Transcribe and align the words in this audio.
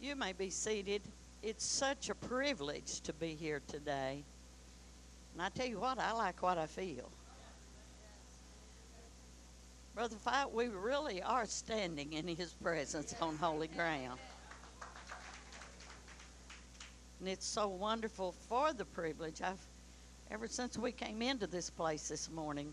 You 0.00 0.14
may 0.14 0.32
be 0.32 0.48
seated. 0.48 1.02
It's 1.42 1.64
such 1.64 2.08
a 2.08 2.14
privilege 2.14 3.00
to 3.00 3.12
be 3.12 3.34
here 3.34 3.60
today. 3.66 4.22
And 5.32 5.42
I 5.42 5.48
tell 5.48 5.66
you 5.66 5.80
what, 5.80 5.98
I 5.98 6.12
like 6.12 6.40
what 6.40 6.56
I 6.56 6.66
feel. 6.66 7.10
Brother 9.96 10.16
Fight, 10.16 10.52
we 10.52 10.68
really 10.68 11.20
are 11.22 11.46
standing 11.46 12.12
in 12.12 12.28
his 12.28 12.52
presence 12.54 13.12
on 13.20 13.36
holy 13.36 13.66
ground. 13.66 14.20
And 17.18 17.28
it's 17.28 17.46
so 17.46 17.66
wonderful 17.66 18.32
for 18.48 18.72
the 18.72 18.84
privilege. 18.84 19.42
I've 19.42 19.66
ever 20.30 20.46
since 20.46 20.78
we 20.78 20.92
came 20.92 21.22
into 21.22 21.48
this 21.48 21.70
place 21.70 22.08
this 22.08 22.30
morning, 22.30 22.72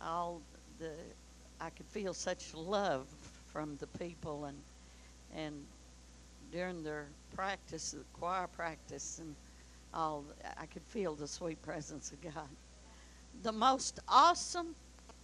all 0.00 0.42
the 0.80 0.90
I 1.60 1.70
could 1.70 1.86
feel 1.86 2.12
such 2.12 2.52
love 2.54 3.06
from 3.52 3.76
the 3.76 3.86
people 3.86 4.46
and 4.46 4.58
and 5.36 5.64
during 6.52 6.84
their 6.84 7.06
practice, 7.34 7.92
the 7.92 8.04
choir 8.12 8.46
practice, 8.46 9.18
and 9.20 9.34
all, 9.94 10.24
I 10.58 10.66
could 10.66 10.82
feel 10.82 11.14
the 11.14 11.26
sweet 11.26 11.60
presence 11.62 12.12
of 12.12 12.22
God. 12.22 12.48
The 13.42 13.52
most 13.52 14.00
awesome 14.08 14.74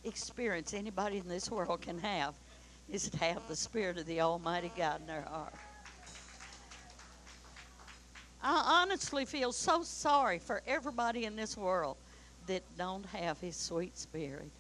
experience 0.05 0.75
anybody 0.75 1.19
in 1.19 1.29
this 1.29 1.51
world 1.51 1.83
can 1.83 1.99
have 1.99 2.35
is 2.89 3.11
to 3.11 3.19
have 3.19 3.47
the 3.49 3.57
Spirit 3.57 3.99
of 3.99 4.07
the 4.07 4.21
Almighty 4.21 4.73
God 4.77 5.01
in 5.01 5.07
their 5.07 5.23
heart. 5.23 5.55
I 8.43 8.83
honestly 8.83 9.25
feel 9.25 9.53
so 9.53 9.83
sorry 9.83 10.39
for 10.39 10.63
everybody 10.67 11.25
in 11.25 11.37
this 11.37 11.57
world 11.57 11.97
that 12.47 12.63
don't 12.79 13.05
have 13.07 13.39
His 13.41 13.57
sweet 13.57 13.99
Spirit. 13.99 14.51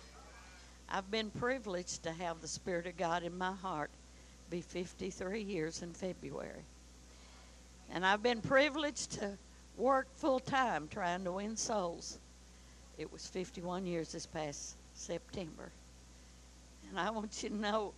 I've 0.90 1.10
been 1.10 1.30
privileged 1.30 2.02
to 2.02 2.12
have 2.12 2.40
the 2.40 2.48
Spirit 2.48 2.86
of 2.86 2.96
God 2.96 3.22
in 3.22 3.36
my 3.38 3.52
heart 3.52 3.90
be 4.50 4.60
53 4.60 5.42
years 5.42 5.82
in 5.82 5.92
February. 5.92 6.64
And 7.92 8.04
I've 8.04 8.22
been 8.22 8.40
privileged 8.40 9.12
to 9.12 9.36
work 9.76 10.06
full 10.14 10.40
time 10.40 10.88
trying 10.88 11.24
to 11.24 11.32
win 11.32 11.56
souls. 11.56 12.18
It 12.98 13.10
was 13.12 13.26
51 13.26 13.86
years 13.86 14.12
this 14.12 14.26
past 14.26 14.76
September. 14.94 15.70
And 16.90 16.98
I 16.98 17.10
want 17.10 17.42
you 17.42 17.50
to 17.50 17.54
know 17.54 17.92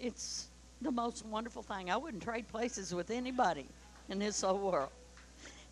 it's 0.00 0.48
the 0.82 0.90
most 0.90 1.24
wonderful 1.26 1.62
thing. 1.62 1.90
I 1.90 1.96
wouldn't 1.96 2.22
trade 2.22 2.46
places 2.48 2.94
with 2.94 3.10
anybody 3.10 3.66
in 4.08 4.18
this 4.18 4.42
whole 4.42 4.58
world. 4.58 4.90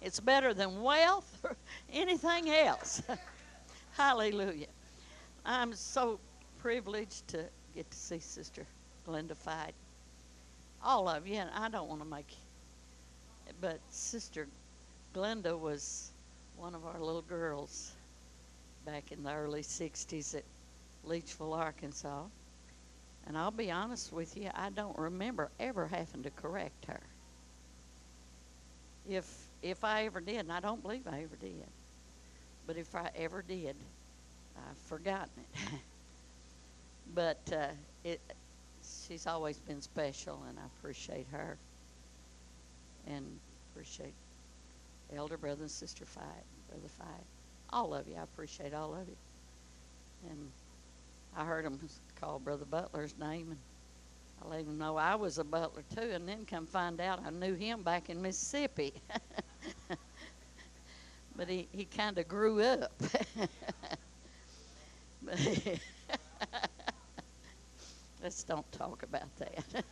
It's 0.00 0.20
better 0.20 0.54
than 0.54 0.82
wealth 0.82 1.38
or 1.44 1.56
anything 1.92 2.50
else. 2.50 3.02
Hallelujah. 3.92 4.68
I'm 5.44 5.74
so 5.74 6.18
privileged 6.58 7.28
to 7.28 7.44
get 7.74 7.90
to 7.90 7.96
see 7.96 8.18
Sister 8.20 8.66
Glenda 9.06 9.36
fight. 9.36 9.74
All 10.84 11.08
of 11.08 11.26
you, 11.28 11.36
and 11.36 11.50
I 11.54 11.68
don't 11.68 11.88
want 11.88 12.00
to 12.00 12.08
make, 12.08 12.34
but 13.60 13.78
Sister 13.90 14.48
Glenda 15.14 15.58
was 15.58 16.10
one 16.56 16.74
of 16.74 16.84
our 16.84 16.98
little 16.98 17.22
girls 17.22 17.92
back 18.84 19.12
in 19.12 19.22
the 19.22 19.32
early 19.32 19.62
60s 19.62 20.34
at 20.34 20.44
Leachville, 21.06 21.56
Arkansas. 21.56 22.24
And 23.26 23.38
I'll 23.38 23.52
be 23.52 23.70
honest 23.70 24.12
with 24.12 24.36
you, 24.36 24.50
I 24.54 24.70
don't 24.70 24.98
remember 24.98 25.50
ever 25.60 25.86
having 25.86 26.24
to 26.24 26.30
correct 26.30 26.86
her. 26.86 27.00
If 29.08 29.26
if 29.62 29.84
I 29.84 30.04
ever 30.06 30.20
did, 30.20 30.38
and 30.38 30.52
I 30.52 30.58
don't 30.58 30.82
believe 30.82 31.06
I 31.06 31.22
ever 31.22 31.36
did, 31.40 31.66
but 32.66 32.76
if 32.76 32.94
I 32.96 33.10
ever 33.14 33.42
did, 33.42 33.76
I've 34.56 34.78
forgotten 34.88 35.30
it. 35.38 35.70
but 37.14 37.52
uh, 37.52 37.68
it 38.02 38.20
she's 39.12 39.26
always 39.26 39.58
been 39.60 39.82
special, 39.82 40.42
and 40.48 40.58
I 40.58 40.64
appreciate 40.64 41.26
her, 41.32 41.58
and 43.06 43.38
appreciate 43.70 44.14
elder 45.14 45.36
brother 45.36 45.62
and 45.62 45.70
sister 45.70 46.04
Fight, 46.06 46.44
brother 46.68 46.88
Fight, 46.88 47.26
all 47.70 47.94
of 47.94 48.08
you. 48.08 48.16
I 48.16 48.22
appreciate 48.22 48.72
all 48.74 48.94
of 48.94 49.08
you, 49.08 49.16
and 50.30 50.50
I 51.36 51.44
heard 51.44 51.64
him 51.64 51.78
call 52.20 52.38
brother 52.38 52.64
Butler's 52.64 53.16
name, 53.18 53.50
and 53.52 53.58
I 54.42 54.48
let 54.48 54.60
him 54.66 54.78
know 54.78 54.96
I 54.96 55.14
was 55.16 55.38
a 55.38 55.44
butler 55.44 55.84
too, 55.94 56.10
and 56.12 56.28
then 56.28 56.44
come 56.46 56.66
find 56.66 57.00
out 57.00 57.20
I 57.24 57.30
knew 57.30 57.54
him 57.54 57.82
back 57.82 58.10
in 58.10 58.20
Mississippi. 58.22 58.94
but 61.36 61.48
he, 61.48 61.68
he 61.72 61.84
kind 61.84 62.18
of 62.18 62.28
grew 62.28 62.60
up. 62.62 62.92
but 65.22 65.38
let's 68.22 68.42
don't 68.44 68.70
talk 68.72 69.02
about 69.02 69.28
that. 69.38 69.84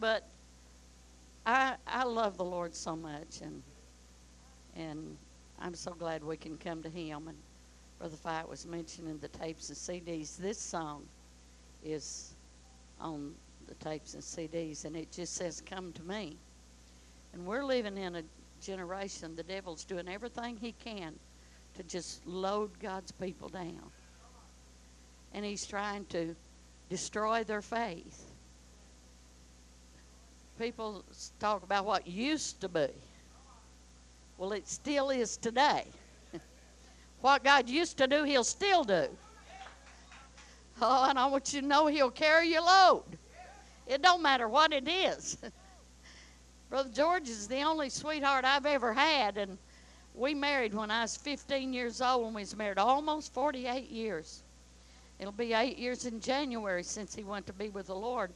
but 0.00 0.28
I 1.46 1.76
I 1.86 2.04
love 2.04 2.36
the 2.36 2.44
Lord 2.44 2.74
so 2.74 2.96
much, 2.96 3.40
and 3.42 3.62
and 4.76 5.16
I'm 5.60 5.74
so 5.74 5.92
glad 5.92 6.24
we 6.24 6.36
can 6.36 6.56
come 6.58 6.82
to 6.82 6.88
Him. 6.88 7.28
And 7.28 7.38
Brother 7.98 8.16
Fight 8.16 8.48
was 8.48 8.66
mentioning 8.66 9.18
the 9.18 9.28
tapes 9.28 9.68
and 9.68 9.78
CDs. 9.78 10.36
This 10.36 10.58
song 10.58 11.04
is 11.84 12.34
on 13.00 13.34
the 13.68 13.74
tapes 13.74 14.14
and 14.14 14.22
CDs, 14.22 14.84
and 14.84 14.96
it 14.96 15.12
just 15.12 15.34
says, 15.34 15.62
Come 15.64 15.92
to 15.92 16.02
me. 16.02 16.36
And 17.32 17.46
we're 17.46 17.64
living 17.64 17.96
in 17.96 18.16
a 18.16 18.22
generation, 18.60 19.34
the 19.36 19.42
devil's 19.42 19.84
doing 19.84 20.08
everything 20.08 20.56
he 20.56 20.72
can 20.72 21.14
to 21.74 21.82
just 21.82 22.26
load 22.26 22.70
God's 22.78 23.12
people 23.12 23.48
down. 23.48 23.90
And 25.34 25.44
he's 25.44 25.66
trying 25.66 26.06
to 26.06 26.34
destroy 26.88 27.44
their 27.44 27.60
faith. 27.60 28.22
People 30.58 31.04
talk 31.40 31.64
about 31.64 31.84
what 31.84 32.06
used 32.06 32.60
to 32.60 32.68
be. 32.68 32.88
Well, 34.38 34.52
it 34.52 34.68
still 34.68 35.10
is 35.10 35.36
today. 35.36 35.84
what 37.20 37.42
God 37.42 37.68
used 37.68 37.98
to 37.98 38.06
do, 38.06 38.22
He'll 38.22 38.44
still 38.44 38.84
do. 38.84 39.08
Oh, 40.80 41.06
and 41.08 41.18
I 41.18 41.26
want 41.26 41.52
you 41.52 41.60
to 41.60 41.66
know 41.66 41.88
He'll 41.88 42.10
carry 42.10 42.48
your 42.48 42.62
load. 42.62 43.02
It 43.88 44.00
don't 44.00 44.22
matter 44.22 44.48
what 44.48 44.72
it 44.72 44.88
is. 44.88 45.36
Brother 46.70 46.90
George 46.92 47.28
is 47.28 47.48
the 47.48 47.62
only 47.62 47.90
sweetheart 47.90 48.44
I've 48.44 48.66
ever 48.66 48.92
had, 48.92 49.36
and 49.36 49.58
we 50.14 50.34
married 50.34 50.72
when 50.74 50.90
I 50.90 51.02
was 51.02 51.16
15 51.16 51.72
years 51.72 52.00
old, 52.00 52.26
and 52.26 52.34
we 52.34 52.42
was 52.42 52.56
married 52.56 52.78
almost 52.78 53.34
48 53.34 53.90
years. 53.90 54.43
It'll 55.18 55.32
be 55.32 55.52
eight 55.52 55.78
years 55.78 56.06
in 56.06 56.20
January 56.20 56.82
since 56.82 57.14
he 57.14 57.24
went 57.24 57.46
to 57.46 57.52
be 57.52 57.68
with 57.68 57.86
the 57.86 57.94
Lord. 57.94 58.30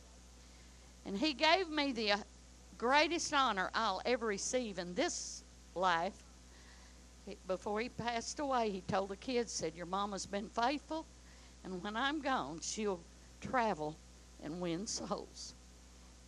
And 1.04 1.16
he 1.16 1.32
gave 1.32 1.68
me 1.68 1.92
the 1.92 2.12
uh, 2.12 2.18
greatest 2.76 3.32
honor 3.34 3.70
I'll 3.74 4.02
ever 4.04 4.26
receive 4.26 4.78
in 4.78 4.94
this 4.94 5.42
life. 5.74 6.22
Before 7.46 7.80
he 7.80 7.88
passed 7.88 8.38
away, 8.38 8.70
he 8.70 8.80
told 8.82 9.10
the 9.10 9.16
kids, 9.16 9.52
said, 9.52 9.74
Your 9.74 9.86
mama's 9.86 10.24
been 10.24 10.48
faithful, 10.48 11.04
and 11.64 11.82
when 11.82 11.96
I'm 11.96 12.20
gone, 12.20 12.60
she'll 12.62 13.00
travel 13.40 13.96
and 14.42 14.60
win 14.60 14.86
souls. 14.86 15.54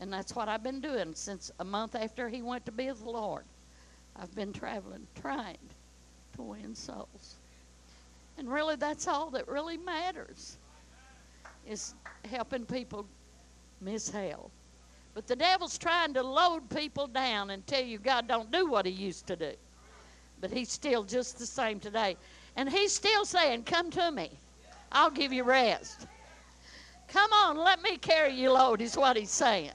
And 0.01 0.13
that's 0.13 0.35
what 0.35 0.49
I've 0.49 0.63
been 0.63 0.81
doing 0.81 1.15
since 1.15 1.51
a 1.61 1.65
month 1.65 1.95
after 1.95 2.29
he 2.29 2.43
went 2.43 2.67
to 2.67 2.73
be 2.73 2.89
with 2.89 3.03
the 3.03 3.11
Lord. 3.11 3.45
I've 4.17 4.35
been 4.35 4.53
traveling, 4.53 5.07
trying 5.21 5.59
to 6.35 6.43
win 6.43 6.75
souls. 6.75 7.37
And 8.39 8.51
really, 8.51 8.77
that's 8.77 9.07
all 9.07 9.31
that 9.31 9.47
really 9.49 9.77
matters 9.77 10.57
is 11.67 11.95
helping 12.25 12.65
people 12.65 13.07
miss 13.81 14.11
hell. 14.11 14.51
But 15.15 15.27
the 15.27 15.37
devil's 15.37 15.77
trying 15.77 16.15
to 16.15 16.23
load 16.23 16.69
people 16.71 17.07
down 17.07 17.51
and 17.51 17.67
tell 17.67 17.83
you 17.83 17.99
God 17.99 18.29
don't 18.29 18.51
do 18.51 18.67
what 18.67 18.87
he 18.87 18.93
used 18.93 19.27
to 19.27 19.37
do. 19.37 19.53
But 20.41 20.51
he's 20.51 20.71
still 20.71 21.05
just 21.05 21.39
the 21.39 21.47
same 21.47 21.81
today. 21.81 22.17
And 22.57 22.69
he's 22.69 22.95
still 22.95 23.25
saying, 23.25 23.65
Come 23.65 23.91
to 23.91 24.11
me. 24.11 24.31
I'll 24.93 25.11
give 25.11 25.33
you 25.33 25.45
rest. 25.45 26.07
Come 27.09 27.33
on, 27.33 27.57
let 27.57 27.83
me 27.83 27.97
carry 27.97 28.33
you 28.33 28.53
load, 28.53 28.81
is 28.81 28.97
what 28.97 29.17
he's 29.17 29.31
saying. 29.31 29.73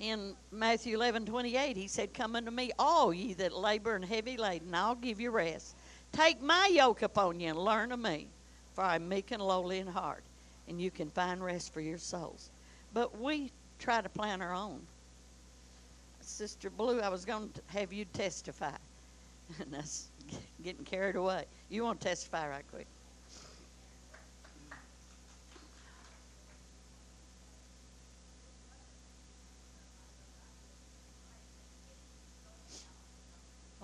In 0.00 0.34
Matthew 0.50 0.96
11 0.96 1.26
28, 1.26 1.76
he 1.76 1.86
said, 1.86 2.12
Come 2.14 2.36
unto 2.36 2.50
me, 2.50 2.72
all 2.78 3.12
ye 3.12 3.34
that 3.34 3.52
labor 3.52 3.94
and 3.94 4.04
heavy 4.04 4.36
laden, 4.36 4.74
I'll 4.74 4.94
give 4.94 5.20
you 5.20 5.30
rest. 5.30 5.76
Take 6.12 6.42
my 6.42 6.70
yoke 6.70 7.02
upon 7.02 7.40
you 7.40 7.48
and 7.48 7.58
learn 7.58 7.90
of 7.90 7.98
me, 7.98 8.28
for 8.74 8.84
I'm 8.84 9.08
meek 9.08 9.30
and 9.30 9.42
lowly 9.42 9.78
in 9.78 9.86
heart, 9.86 10.22
and 10.68 10.80
you 10.80 10.90
can 10.90 11.08
find 11.10 11.42
rest 11.42 11.72
for 11.72 11.80
your 11.80 11.98
souls. 11.98 12.50
But 12.92 13.18
we 13.18 13.50
try 13.78 14.02
to 14.02 14.08
plan 14.10 14.42
our 14.42 14.54
own. 14.54 14.80
Sister 16.20 16.68
Blue, 16.70 17.00
I 17.00 17.08
was 17.08 17.24
going 17.24 17.50
to 17.50 17.60
have 17.66 17.92
you 17.92 18.04
testify, 18.04 18.76
and 19.58 19.72
that's 19.72 20.08
getting 20.62 20.84
carried 20.84 21.16
away. 21.16 21.44
You 21.70 21.82
want 21.82 22.00
to 22.00 22.08
testify 22.08 22.48
right 22.48 22.64
quick? 22.70 22.86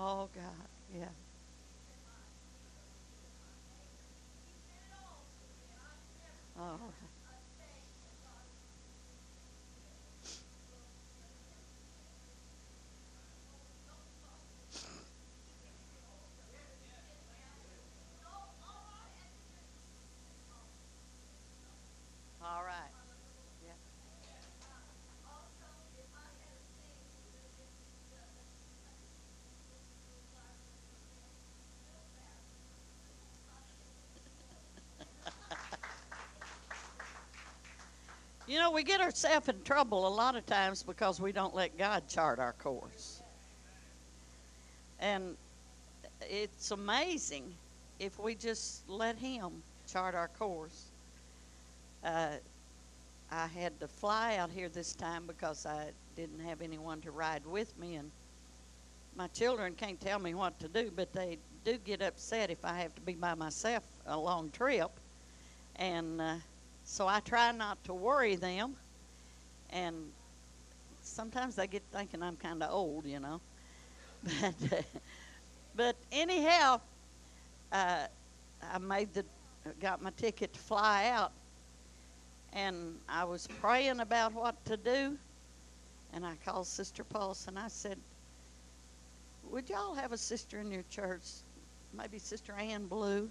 Oh, 0.00 0.28
God, 0.32 0.68
yeah. 0.96 1.06
Oh, 6.58 6.62
All 6.62 6.68
right. 6.80 6.90
All 22.42 22.64
right. 22.64 22.92
Yeah. 23.62 23.72
You 38.48 38.58
know, 38.58 38.70
we 38.70 38.82
get 38.82 39.02
ourselves 39.02 39.50
in 39.50 39.60
trouble 39.62 40.08
a 40.08 40.08
lot 40.08 40.34
of 40.34 40.46
times 40.46 40.82
because 40.82 41.20
we 41.20 41.32
don't 41.32 41.54
let 41.54 41.76
God 41.76 42.08
chart 42.08 42.38
our 42.38 42.54
course. 42.54 43.20
And 44.98 45.36
it's 46.22 46.70
amazing 46.70 47.52
if 47.98 48.18
we 48.18 48.34
just 48.34 48.88
let 48.88 49.18
Him 49.18 49.62
chart 49.86 50.14
our 50.14 50.28
course. 50.28 50.86
Uh, 52.02 52.36
I 53.30 53.48
had 53.48 53.78
to 53.80 53.86
fly 53.86 54.36
out 54.36 54.50
here 54.50 54.70
this 54.70 54.94
time 54.94 55.24
because 55.26 55.66
I 55.66 55.90
didn't 56.16 56.40
have 56.40 56.62
anyone 56.62 57.02
to 57.02 57.10
ride 57.10 57.44
with 57.44 57.78
me, 57.78 57.96
and 57.96 58.10
my 59.14 59.26
children 59.26 59.74
can't 59.74 60.00
tell 60.00 60.18
me 60.18 60.32
what 60.32 60.58
to 60.60 60.68
do, 60.68 60.90
but 60.96 61.12
they 61.12 61.36
do 61.66 61.76
get 61.84 62.00
upset 62.00 62.48
if 62.50 62.64
I 62.64 62.78
have 62.78 62.94
to 62.94 63.02
be 63.02 63.12
by 63.12 63.34
myself 63.34 63.82
a 64.06 64.18
long 64.18 64.48
trip. 64.48 64.90
And 65.76 66.18
uh, 66.18 66.36
so 66.88 67.06
I 67.06 67.20
try 67.20 67.52
not 67.52 67.84
to 67.84 67.92
worry 67.92 68.34
them. 68.34 68.74
And 69.70 69.94
sometimes 71.02 71.54
they 71.54 71.66
get 71.66 71.82
thinking 71.92 72.22
I'm 72.22 72.36
kind 72.36 72.62
of 72.62 72.72
old, 72.72 73.04
you 73.06 73.20
know. 73.20 73.40
But, 74.40 74.72
uh, 74.72 74.82
but 75.76 75.96
anyhow, 76.10 76.80
uh, 77.70 78.06
I 78.72 78.78
made 78.78 79.14
the 79.14 79.24
got 79.80 80.02
my 80.02 80.10
ticket 80.16 80.52
to 80.54 80.58
fly 80.58 81.10
out, 81.10 81.30
and 82.52 82.96
I 83.08 83.22
was 83.24 83.46
praying 83.60 84.00
about 84.00 84.32
what 84.32 84.64
to 84.64 84.76
do, 84.76 85.16
and 86.12 86.26
I 86.26 86.32
called 86.44 86.66
Sister 86.66 87.04
Paulson. 87.04 87.56
I 87.56 87.68
said, 87.68 87.96
"Would 89.50 89.70
y'all 89.70 89.94
have 89.94 90.10
a 90.10 90.18
sister 90.18 90.58
in 90.58 90.72
your 90.72 90.84
church, 90.90 91.22
maybe 91.92 92.18
Sister 92.18 92.54
Ann 92.54 92.88
Blue, 92.88 93.30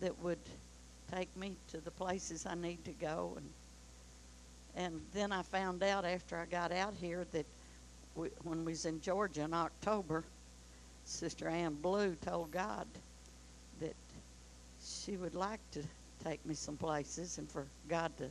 that 0.00 0.18
would 0.22 0.38
take 1.12 1.34
me 1.36 1.56
to 1.68 1.78
the 1.78 1.90
places 1.90 2.46
I 2.46 2.54
need 2.54 2.84
to 2.84 2.92
go?" 2.92 3.34
And 3.36 3.50
and 4.76 5.00
then 5.14 5.32
I 5.32 5.42
found 5.42 5.82
out 5.82 6.04
after 6.04 6.36
I 6.36 6.44
got 6.44 6.70
out 6.70 6.94
here 7.00 7.26
that 7.32 7.46
we, 8.14 8.28
when 8.42 8.64
we 8.64 8.72
was 8.72 8.84
in 8.84 9.00
Georgia 9.00 9.42
in 9.42 9.54
October, 9.54 10.22
Sister 11.06 11.48
Ann 11.48 11.74
Blue 11.74 12.14
told 12.16 12.50
God 12.50 12.86
that 13.80 13.94
she 14.84 15.16
would 15.16 15.34
like 15.34 15.60
to 15.72 15.82
take 16.22 16.44
me 16.44 16.54
some 16.54 16.76
places 16.76 17.38
and 17.38 17.50
for 17.50 17.64
God 17.88 18.12
to 18.18 18.28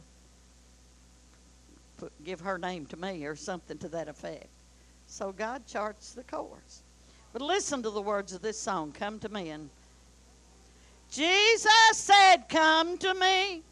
put, 1.98 2.12
give 2.24 2.42
her 2.42 2.60
name 2.60 2.86
to 2.88 2.98
me 2.98 3.26
or 3.26 3.36
something 3.36 3.78
to 3.80 3.90
that 3.90 4.08
effect. 4.08 4.48
So 5.08 5.32
God 5.32 5.66
charts 5.66 6.14
the 6.14 6.24
course. 6.24 6.82
But 7.34 7.42
listen 7.42 7.82
to 7.84 7.90
the 7.90 8.02
words 8.02 8.34
of 8.34 8.42
this 8.42 8.60
song, 8.60 8.92
Come 8.92 9.20
to 9.20 9.30
Me. 9.30 9.50
And 9.50 9.70
Jesus 11.12 11.72
said, 11.94 12.50
Come 12.50 12.98
to 13.00 13.14
me 13.14 13.64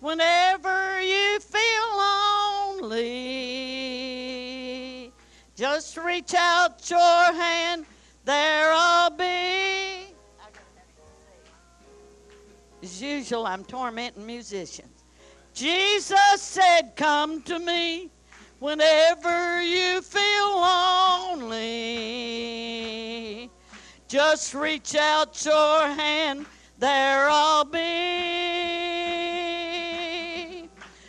whenever 0.00 1.00
you 1.00 1.38
feel 1.40 1.96
lonely. 2.78 3.18
Just 5.54 5.96
reach 5.96 6.34
out 6.34 6.88
your 6.90 7.32
hand, 7.32 7.84
there 8.24 8.72
I'll 8.72 9.10
be. 9.10 10.06
As 12.82 13.02
usual, 13.02 13.44
I'm 13.46 13.64
tormenting 13.64 14.24
musicians. 14.24 15.04
Jesus 15.52 16.40
said, 16.40 16.92
Come 16.94 17.42
to 17.42 17.58
me 17.58 18.10
whenever 18.60 19.60
you 19.62 20.00
feel 20.00 20.60
lonely. 20.60 21.88
Just 24.06 24.54
reach 24.54 24.94
out 24.94 25.44
your 25.44 25.88
hand, 25.88 26.46
there 26.78 27.28
I'll 27.28 27.64
be. 27.64 27.78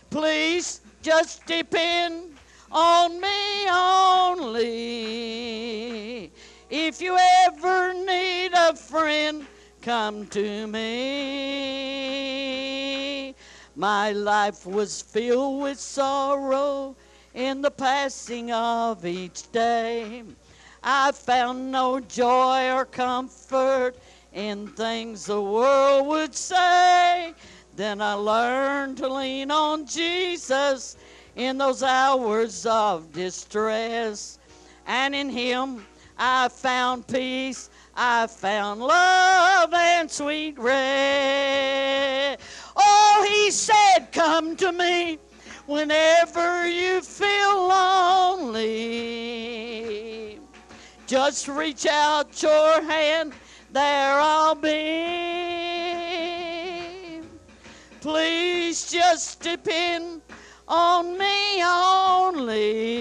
Please 0.10 0.82
just 1.02 1.46
depend 1.46 2.34
on 2.72 3.22
me 3.22 3.70
only. 3.70 5.00
If 6.70 7.02
you 7.02 7.18
ever 7.46 7.94
need 7.94 8.52
a 8.54 8.76
friend, 8.76 9.46
come 9.82 10.28
to 10.28 10.68
me. 10.68 11.60
My 13.76 14.12
life 14.12 14.66
was 14.66 15.02
filled 15.02 15.62
with 15.62 15.80
sorrow 15.80 16.96
in 17.34 17.62
the 17.62 17.72
passing 17.72 18.52
of 18.52 19.06
each 19.06 19.52
day. 19.52 20.24
I 20.84 21.12
found 21.12 21.72
no 21.72 22.00
joy 22.00 22.72
or 22.72 22.86
comfort 22.86 23.96
in 24.34 24.68
things 24.68 25.26
the 25.26 25.42
world 25.42 26.08
would 26.08 26.36
say. 26.36 27.34
Then 27.76 28.02
I 28.02 28.14
learned 28.14 28.98
to 28.98 29.08
lean 29.08 29.52
on 29.52 29.86
Jesus 29.86 30.98
in 31.36 31.58
those 31.58 31.84
hours 31.84 32.66
of 32.66 33.12
distress. 33.14 34.40
And 34.86 35.16
in 35.16 35.30
Him 35.30 35.86
I 36.18 36.50
found 36.50 37.08
peace, 37.08 37.70
I 37.96 38.28
found 38.28 38.82
love 38.82 39.74
and 39.74 40.12
sweet 40.12 40.60
rest. 40.60 42.42
Oh, 42.76 43.26
He 43.30 43.52
said, 43.52 44.12
Come 44.12 44.56
to 44.58 44.72
me 44.72 45.20
whenever 45.66 46.68
you 46.68 47.02
feel 47.02 47.68
lonely. 47.68 48.90
Just 51.08 51.48
reach 51.48 51.86
out 51.86 52.42
your 52.44 52.82
hand, 52.84 53.34
there 53.72 54.20
I'll 54.20 54.56
be. 54.56 55.30
Please 58.02 58.90
just 58.90 59.42
depend 59.42 60.22
on 60.68 61.18
me 61.18 61.64
only. 61.64 63.00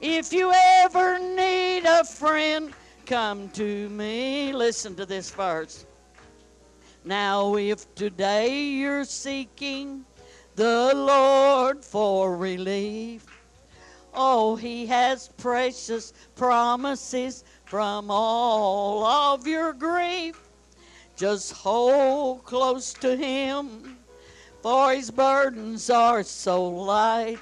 If 0.00 0.32
you 0.32 0.52
ever 0.54 1.18
need 1.18 1.84
a 1.84 2.04
friend, 2.04 2.72
come 3.04 3.48
to 3.50 3.88
me. 3.90 4.52
Listen 4.52 4.94
to 4.96 5.06
this 5.06 5.30
verse. 5.30 5.84
Now, 7.04 7.56
if 7.56 7.94
today 7.94 8.62
you're 8.62 9.04
seeking 9.04 10.04
the 10.56 10.92
Lord 10.94 11.84
for 11.84 12.36
relief, 12.36 13.26
oh, 14.12 14.56
He 14.56 14.86
has 14.86 15.28
precious 15.36 16.12
promises 16.34 17.44
from 17.66 18.10
all 18.10 19.04
of 19.04 19.46
your 19.46 19.72
grief. 19.72 20.40
Just 21.16 21.52
hold 21.52 22.44
close 22.44 22.92
to 22.94 23.16
Him, 23.16 23.98
for 24.62 24.92
His 24.92 25.10
burdens 25.10 25.90
are 25.90 26.22
so 26.22 26.64
light. 26.64 27.38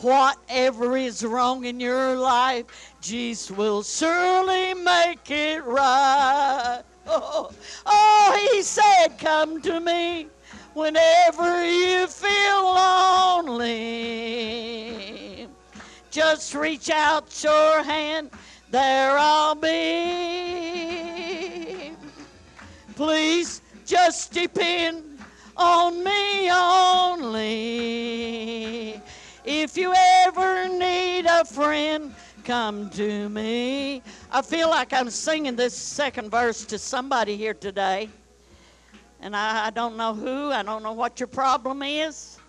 Whatever 0.00 0.96
is 0.96 1.24
wrong 1.24 1.64
in 1.64 1.78
your 1.78 2.16
life, 2.16 2.66
Jesus 3.00 3.50
will 3.50 3.82
surely 3.82 4.74
make 4.74 5.30
it 5.30 5.64
right. 5.64 6.82
Oh, 7.06 7.50
oh, 7.86 8.48
He 8.50 8.62
said, 8.62 9.18
Come 9.18 9.62
to 9.62 9.78
me 9.78 10.26
whenever 10.74 11.64
you 11.64 12.08
feel 12.08 12.64
lonely. 13.44 14.24
Just 16.10 16.54
reach 16.54 16.90
out 16.90 17.42
your 17.42 17.82
hand, 17.82 18.30
there 18.74 19.16
I'll 19.16 19.54
be. 19.54 19.70
Please 22.96 23.62
just 23.86 24.32
depend 24.32 25.20
on 25.56 26.02
me 26.02 26.50
only. 26.50 27.40
If 29.44 29.76
you 29.76 29.94
ever 29.96 30.68
need 30.68 31.26
a 31.26 31.44
friend, 31.44 32.12
come 32.42 32.90
to 32.90 33.28
me. 33.28 34.02
I 34.32 34.42
feel 34.42 34.68
like 34.68 34.92
I'm 34.92 35.08
singing 35.08 35.54
this 35.54 35.76
second 35.76 36.32
verse 36.32 36.64
to 36.64 36.76
somebody 36.76 37.36
here 37.36 37.54
today. 37.54 38.08
And 39.20 39.36
I, 39.36 39.66
I 39.66 39.70
don't 39.70 39.96
know 39.96 40.14
who, 40.14 40.50
I 40.50 40.64
don't 40.64 40.82
know 40.82 40.94
what 40.94 41.20
your 41.20 41.28
problem 41.28 41.84
is. 41.84 42.40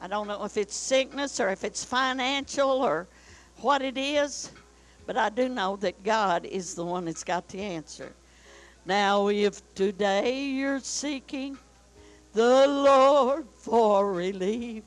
I 0.00 0.08
don't 0.08 0.26
know 0.26 0.42
if 0.44 0.56
it's 0.56 0.74
sickness 0.74 1.38
or 1.38 1.50
if 1.50 1.64
it's 1.64 1.84
financial 1.84 2.70
or 2.70 3.06
what 3.58 3.82
it 3.82 3.98
is. 3.98 4.52
But 5.06 5.16
I 5.16 5.28
do 5.30 5.48
know 5.48 5.76
that 5.76 6.02
God 6.02 6.44
is 6.44 6.74
the 6.74 6.84
one 6.84 7.04
that's 7.04 7.24
got 7.24 7.48
the 7.48 7.60
answer. 7.60 8.12
Now, 8.84 9.28
if 9.28 9.62
today 9.74 10.44
you're 10.44 10.80
seeking 10.80 11.56
the 12.32 12.66
Lord 12.66 13.46
for 13.56 14.12
relief, 14.12 14.84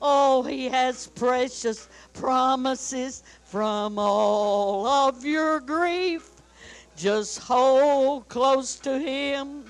oh, 0.00 0.42
He 0.42 0.68
has 0.68 1.08
precious 1.08 1.88
promises 2.14 3.22
from 3.44 3.98
all 3.98 4.86
of 4.86 5.24
your 5.24 5.60
grief. 5.60 6.30
Just 6.96 7.40
hold 7.40 8.28
close 8.28 8.76
to 8.76 8.98
Him, 8.98 9.64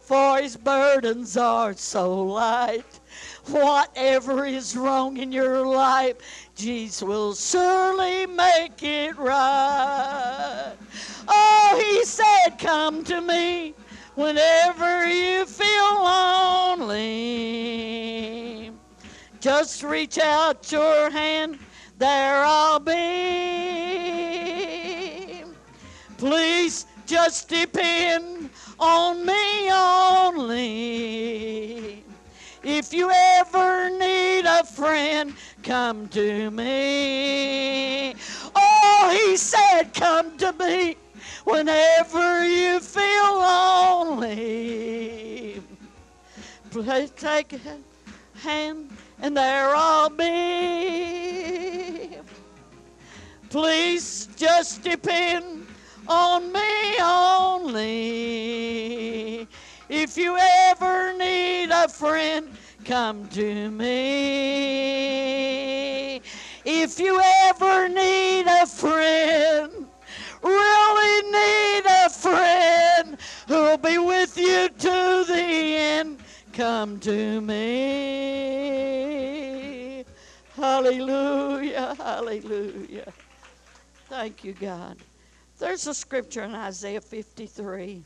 for 0.00 0.38
His 0.38 0.56
burdens 0.56 1.36
are 1.36 1.72
so 1.74 2.22
light. 2.22 2.99
Whatever 3.46 4.44
is 4.46 4.76
wrong 4.76 5.16
in 5.16 5.32
your 5.32 5.66
life, 5.66 6.16
Jesus 6.54 7.02
will 7.02 7.34
surely 7.34 8.26
make 8.26 8.82
it 8.82 9.16
right. 9.16 10.74
Oh, 11.28 11.82
He 11.84 12.04
said, 12.04 12.58
Come 12.58 13.02
to 13.04 13.20
me 13.20 13.74
whenever 14.14 15.08
you 15.08 15.46
feel 15.46 15.94
lonely. 16.78 17.10
Just 19.40 19.82
reach 19.82 20.18
out 20.18 20.70
your 20.70 21.10
hand, 21.10 21.58
there 21.98 22.44
I'll 22.44 22.78
be. 22.78 22.90
Please 26.18 26.84
just 27.06 27.48
depend 27.48 28.50
on 28.78 29.24
me 29.24 29.72
only. 29.72 30.80
If 32.62 32.92
you 32.92 33.10
ever 33.10 33.88
need 33.88 34.44
a 34.44 34.62
friend, 34.64 35.32
come 35.62 36.08
to 36.08 36.50
me. 36.50 38.14
Oh, 38.54 39.18
he 39.18 39.36
said, 39.38 39.94
come 39.94 40.36
to 40.36 40.52
me 40.52 40.96
whenever 41.44 42.44
you 42.46 42.80
feel 42.80 43.38
lonely. 44.18 44.40
Please 46.70 47.10
take 47.12 47.54
a 47.54 47.60
hand, 48.38 48.90
and 49.22 49.34
there 49.34 49.74
I'll 49.74 50.10
be. 50.10 51.40
Please 53.48 54.28
just 54.36 54.82
depend 54.82 55.66
on 56.06 56.52
me 56.52 56.98
only. 57.02 57.80
If 59.88 60.16
you 60.16 60.36
ever 60.38 60.69
a 61.84 61.88
friend, 61.88 62.48
come 62.84 63.26
to 63.28 63.70
me. 63.70 63.86
If 66.62 67.00
you 67.00 67.18
ever 67.44 67.88
need 67.88 68.44
a 68.46 68.66
friend, 68.66 69.86
really 70.42 71.22
need 71.30 71.86
a 71.86 72.10
friend 72.10 73.16
who'll 73.48 73.78
be 73.78 73.96
with 73.96 74.36
you 74.36 74.68
to 74.68 75.24
the 75.26 75.74
end, 75.88 76.18
come 76.52 77.00
to 77.00 77.40
me. 77.40 77.56
Hallelujah, 80.54 81.94
hallelujah. 81.96 83.10
Thank 84.10 84.44
you, 84.44 84.52
God. 84.52 84.98
There's 85.58 85.86
a 85.86 85.94
scripture 85.94 86.42
in 86.42 86.54
Isaiah 86.54 87.00
53 87.00 88.04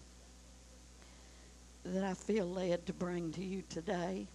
that 1.85 2.05
I 2.05 2.15
feel 2.15 2.47
led 2.47 2.87
to 2.87 2.93
bring 2.93 3.31
to 3.33 3.45
you 3.45 3.63
today. 3.69 4.27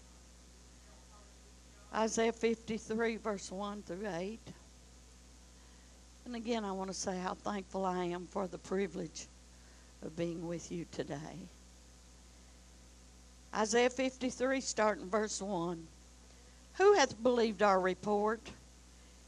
Isaiah 1.94 2.32
53, 2.32 3.18
verse 3.18 3.52
1 3.52 3.82
through 3.82 4.08
8. 4.08 4.40
And 6.26 6.36
again, 6.36 6.64
I 6.64 6.72
want 6.72 6.92
to 6.92 6.94
say 6.94 7.18
how 7.18 7.34
thankful 7.34 7.86
I 7.86 8.06
am 8.06 8.28
for 8.28 8.48
the 8.48 8.60
privilege 8.60 9.26
of 10.04 10.16
being 10.16 10.48
with 10.48 10.72
you 10.72 10.86
today. 10.92 11.18
Isaiah 13.56 13.90
53, 13.90 14.62
starting 14.62 15.10
verse 15.10 15.42
1. 15.42 15.88
Who 16.76 16.94
hath 16.94 17.22
believed 17.24 17.64
our 17.64 17.80
report, 17.80 18.42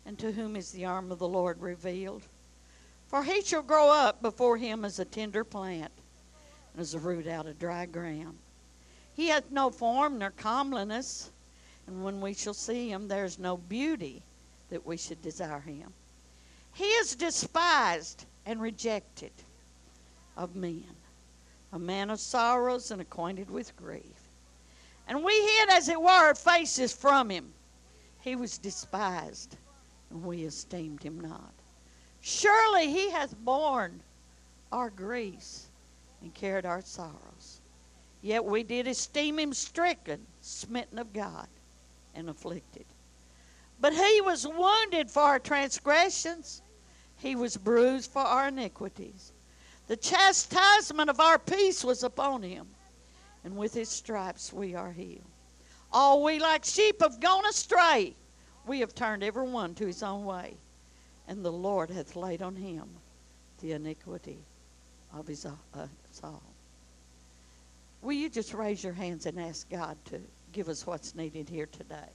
and 0.06 0.18
to 0.20 0.32
whom 0.32 0.56
is 0.56 0.72
the 0.72 0.86
arm 0.86 1.12
of 1.12 1.18
the 1.18 1.28
Lord 1.28 1.60
revealed? 1.60 2.22
For 3.08 3.24
he 3.24 3.42
shall 3.42 3.64
grow 3.64 3.90
up 3.90 4.22
before 4.22 4.58
him 4.58 4.86
as 4.86 5.00
a 5.00 5.06
tender 5.06 5.44
plant 5.44 5.92
as 6.78 6.94
a 6.94 7.00
root 7.00 7.28
out 7.28 7.48
of 7.48 7.60
dry 7.60 7.86
ground. 7.86 8.38
He 9.14 9.28
hath 9.28 9.52
no 9.52 9.70
form 9.70 10.20
nor 10.20 10.32
comeliness, 10.32 11.30
and 11.88 12.04
when 12.04 12.22
we 12.22 12.34
shall 12.34 12.54
see 12.54 12.90
him, 12.90 13.08
there 13.08 13.26
is 13.26 13.40
no 13.40 13.58
beauty 13.58 14.24
that 14.70 14.86
we 14.86 14.98
should 14.98 15.22
desire 15.22 15.60
him. 15.60 15.92
He 16.74 16.86
is 16.86 17.16
despised 17.16 18.26
and 18.46 18.62
rejected 18.62 19.32
of 20.38 20.56
men, 20.56 20.96
a 21.74 21.80
man 21.80 22.10
of 22.10 22.20
sorrows 22.20 22.92
and 22.92 23.02
acquainted 23.02 23.50
with 23.50 23.76
grief. 23.76 24.30
And 25.08 25.24
we 25.24 25.34
hid, 25.34 25.70
as 25.70 25.90
it 25.90 26.02
were, 26.02 26.34
faces 26.34 26.94
from 26.94 27.30
him. 27.30 27.52
He 28.22 28.36
was 28.36 28.58
despised, 28.58 29.58
and 30.10 30.24
we 30.24 30.44
esteemed 30.44 31.04
him 31.04 31.20
not. 31.20 31.52
Surely 32.22 32.90
he 32.90 33.10
hath 33.10 33.36
borne 33.40 34.00
our 34.72 34.90
griefs 34.90 35.68
and 36.22 36.34
carried 36.34 36.66
our 36.66 36.82
sorrows. 36.82 37.62
Yet 38.22 38.46
we 38.46 38.64
did 38.64 38.88
esteem 38.88 39.40
him 39.40 39.54
stricken, 39.54 40.26
smitten 40.42 41.00
of 41.00 41.14
God, 41.14 41.48
and 42.14 42.30
afflicted. 42.30 42.86
But 43.80 43.94
he 43.94 44.22
was 44.22 44.48
wounded 44.48 45.10
for 45.10 45.24
our 45.24 45.40
transgressions, 45.40 46.62
he 47.18 47.36
was 47.36 47.58
bruised 47.58 48.12
for 48.12 48.22
our 48.22 48.48
iniquities. 48.48 49.32
The 49.88 49.98
chastisement 49.98 51.10
of 51.10 51.20
our 51.20 51.40
peace 51.40 51.84
was 51.84 52.04
upon 52.04 52.44
him, 52.44 52.68
and 53.44 53.58
with 53.58 53.74
his 53.74 53.90
stripes 53.90 54.54
we 54.54 54.76
are 54.76 54.92
healed. 54.92 55.26
All 55.92 56.24
we 56.24 56.40
like 56.40 56.64
sheep 56.64 57.02
have 57.02 57.20
gone 57.20 57.46
astray. 57.46 58.16
We 58.66 58.80
have 58.80 58.96
turned 58.96 59.24
every 59.24 59.50
one 59.50 59.76
to 59.76 59.88
his 59.88 60.04
own 60.04 60.24
way, 60.24 60.56
and 61.28 61.44
the 61.44 61.52
Lord 61.52 61.90
hath 61.90 62.16
laid 62.16 62.42
on 62.42 62.56
him 62.56 62.88
the 63.60 63.74
iniquity 63.74 64.46
of 65.14 65.28
his, 65.28 65.46
uh, 65.46 65.88
us 66.12 66.22
all. 66.24 66.44
Will 68.02 68.14
you 68.14 68.30
just 68.30 68.54
raise 68.54 68.84
your 68.84 68.94
hands 68.94 69.26
and 69.26 69.40
ask 69.40 69.70
God 69.70 69.98
to 70.06 70.20
give 70.52 70.70
us 70.70 70.86
what's 70.86 71.16
needed 71.16 71.50
here 71.50 71.68
today? 71.68 72.10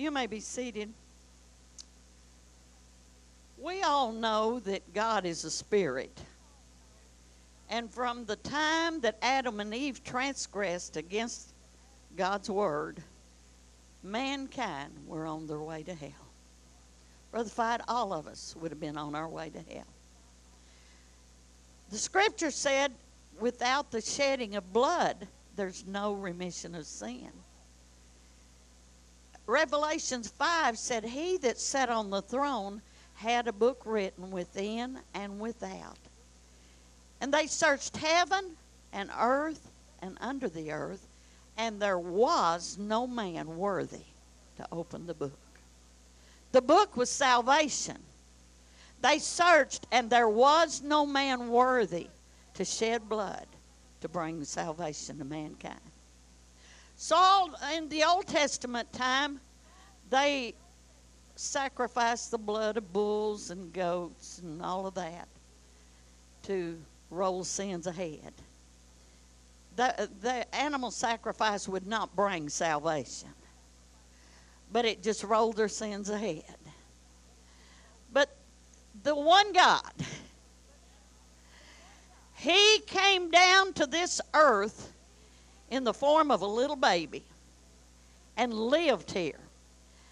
You 0.00 0.10
may 0.10 0.26
be 0.26 0.40
seated. 0.40 0.88
We 3.58 3.82
all 3.82 4.12
know 4.12 4.58
that 4.60 4.94
God 4.94 5.26
is 5.26 5.44
a 5.44 5.50
spirit. 5.50 6.18
And 7.68 7.90
from 7.90 8.24
the 8.24 8.36
time 8.36 9.02
that 9.02 9.18
Adam 9.20 9.60
and 9.60 9.74
Eve 9.74 10.02
transgressed 10.02 10.96
against 10.96 11.52
God's 12.16 12.48
word, 12.48 13.02
mankind 14.02 14.90
were 15.06 15.26
on 15.26 15.46
their 15.46 15.60
way 15.60 15.82
to 15.82 15.92
hell. 15.92 16.28
Brother 17.30 17.50
Fight, 17.50 17.82
all 17.86 18.14
of 18.14 18.26
us 18.26 18.56
would 18.58 18.70
have 18.70 18.80
been 18.80 18.96
on 18.96 19.14
our 19.14 19.28
way 19.28 19.50
to 19.50 19.74
hell. 19.74 19.84
The 21.90 21.98
scripture 21.98 22.50
said, 22.50 22.90
without 23.38 23.90
the 23.90 24.00
shedding 24.00 24.56
of 24.56 24.72
blood, 24.72 25.28
there's 25.56 25.84
no 25.86 26.14
remission 26.14 26.74
of 26.74 26.86
sin. 26.86 27.28
Revelations 29.50 30.28
5 30.28 30.78
said, 30.78 31.04
He 31.04 31.36
that 31.38 31.58
sat 31.58 31.88
on 31.88 32.08
the 32.08 32.22
throne 32.22 32.80
had 33.14 33.48
a 33.48 33.52
book 33.52 33.82
written 33.84 34.30
within 34.30 35.00
and 35.12 35.40
without. 35.40 35.98
And 37.20 37.34
they 37.34 37.48
searched 37.48 37.96
heaven 37.96 38.56
and 38.92 39.10
earth 39.18 39.68
and 40.00 40.16
under 40.20 40.48
the 40.48 40.70
earth, 40.70 41.04
and 41.58 41.82
there 41.82 41.98
was 41.98 42.78
no 42.78 43.08
man 43.08 43.56
worthy 43.56 44.04
to 44.56 44.68
open 44.70 45.08
the 45.08 45.14
book. 45.14 45.32
The 46.52 46.62
book 46.62 46.96
was 46.96 47.10
salvation. 47.10 47.98
They 49.02 49.18
searched, 49.18 49.84
and 49.90 50.08
there 50.08 50.28
was 50.28 50.80
no 50.80 51.04
man 51.04 51.48
worthy 51.48 52.06
to 52.54 52.64
shed 52.64 53.08
blood 53.08 53.46
to 54.00 54.08
bring 54.08 54.44
salvation 54.44 55.18
to 55.18 55.24
mankind. 55.24 55.80
Saul, 56.96 57.50
in 57.74 57.88
the 57.88 58.04
Old 58.04 58.26
Testament 58.26 58.92
time, 58.92 59.40
they 60.10 60.54
sacrificed 61.36 62.30
the 62.30 62.38
blood 62.38 62.76
of 62.76 62.92
bulls 62.92 63.50
and 63.50 63.72
goats 63.72 64.40
and 64.40 64.60
all 64.60 64.86
of 64.86 64.94
that 64.94 65.26
to 66.42 66.78
roll 67.10 67.44
sins 67.44 67.86
ahead. 67.86 68.32
The, 69.76 70.10
the 70.20 70.54
animal 70.54 70.90
sacrifice 70.90 71.66
would 71.68 71.86
not 71.86 72.14
bring 72.14 72.48
salvation, 72.48 73.30
but 74.72 74.84
it 74.84 75.02
just 75.02 75.24
rolled 75.24 75.56
their 75.56 75.68
sins 75.68 76.10
ahead. 76.10 76.44
But 78.12 78.36
the 79.02 79.14
one 79.14 79.52
God, 79.52 79.92
He 82.34 82.80
came 82.86 83.30
down 83.30 83.72
to 83.74 83.86
this 83.86 84.20
earth 84.34 84.92
in 85.70 85.84
the 85.84 85.94
form 85.94 86.30
of 86.30 86.42
a 86.42 86.46
little 86.46 86.76
baby 86.76 87.24
and 88.36 88.52
lived 88.52 89.10
here. 89.12 89.38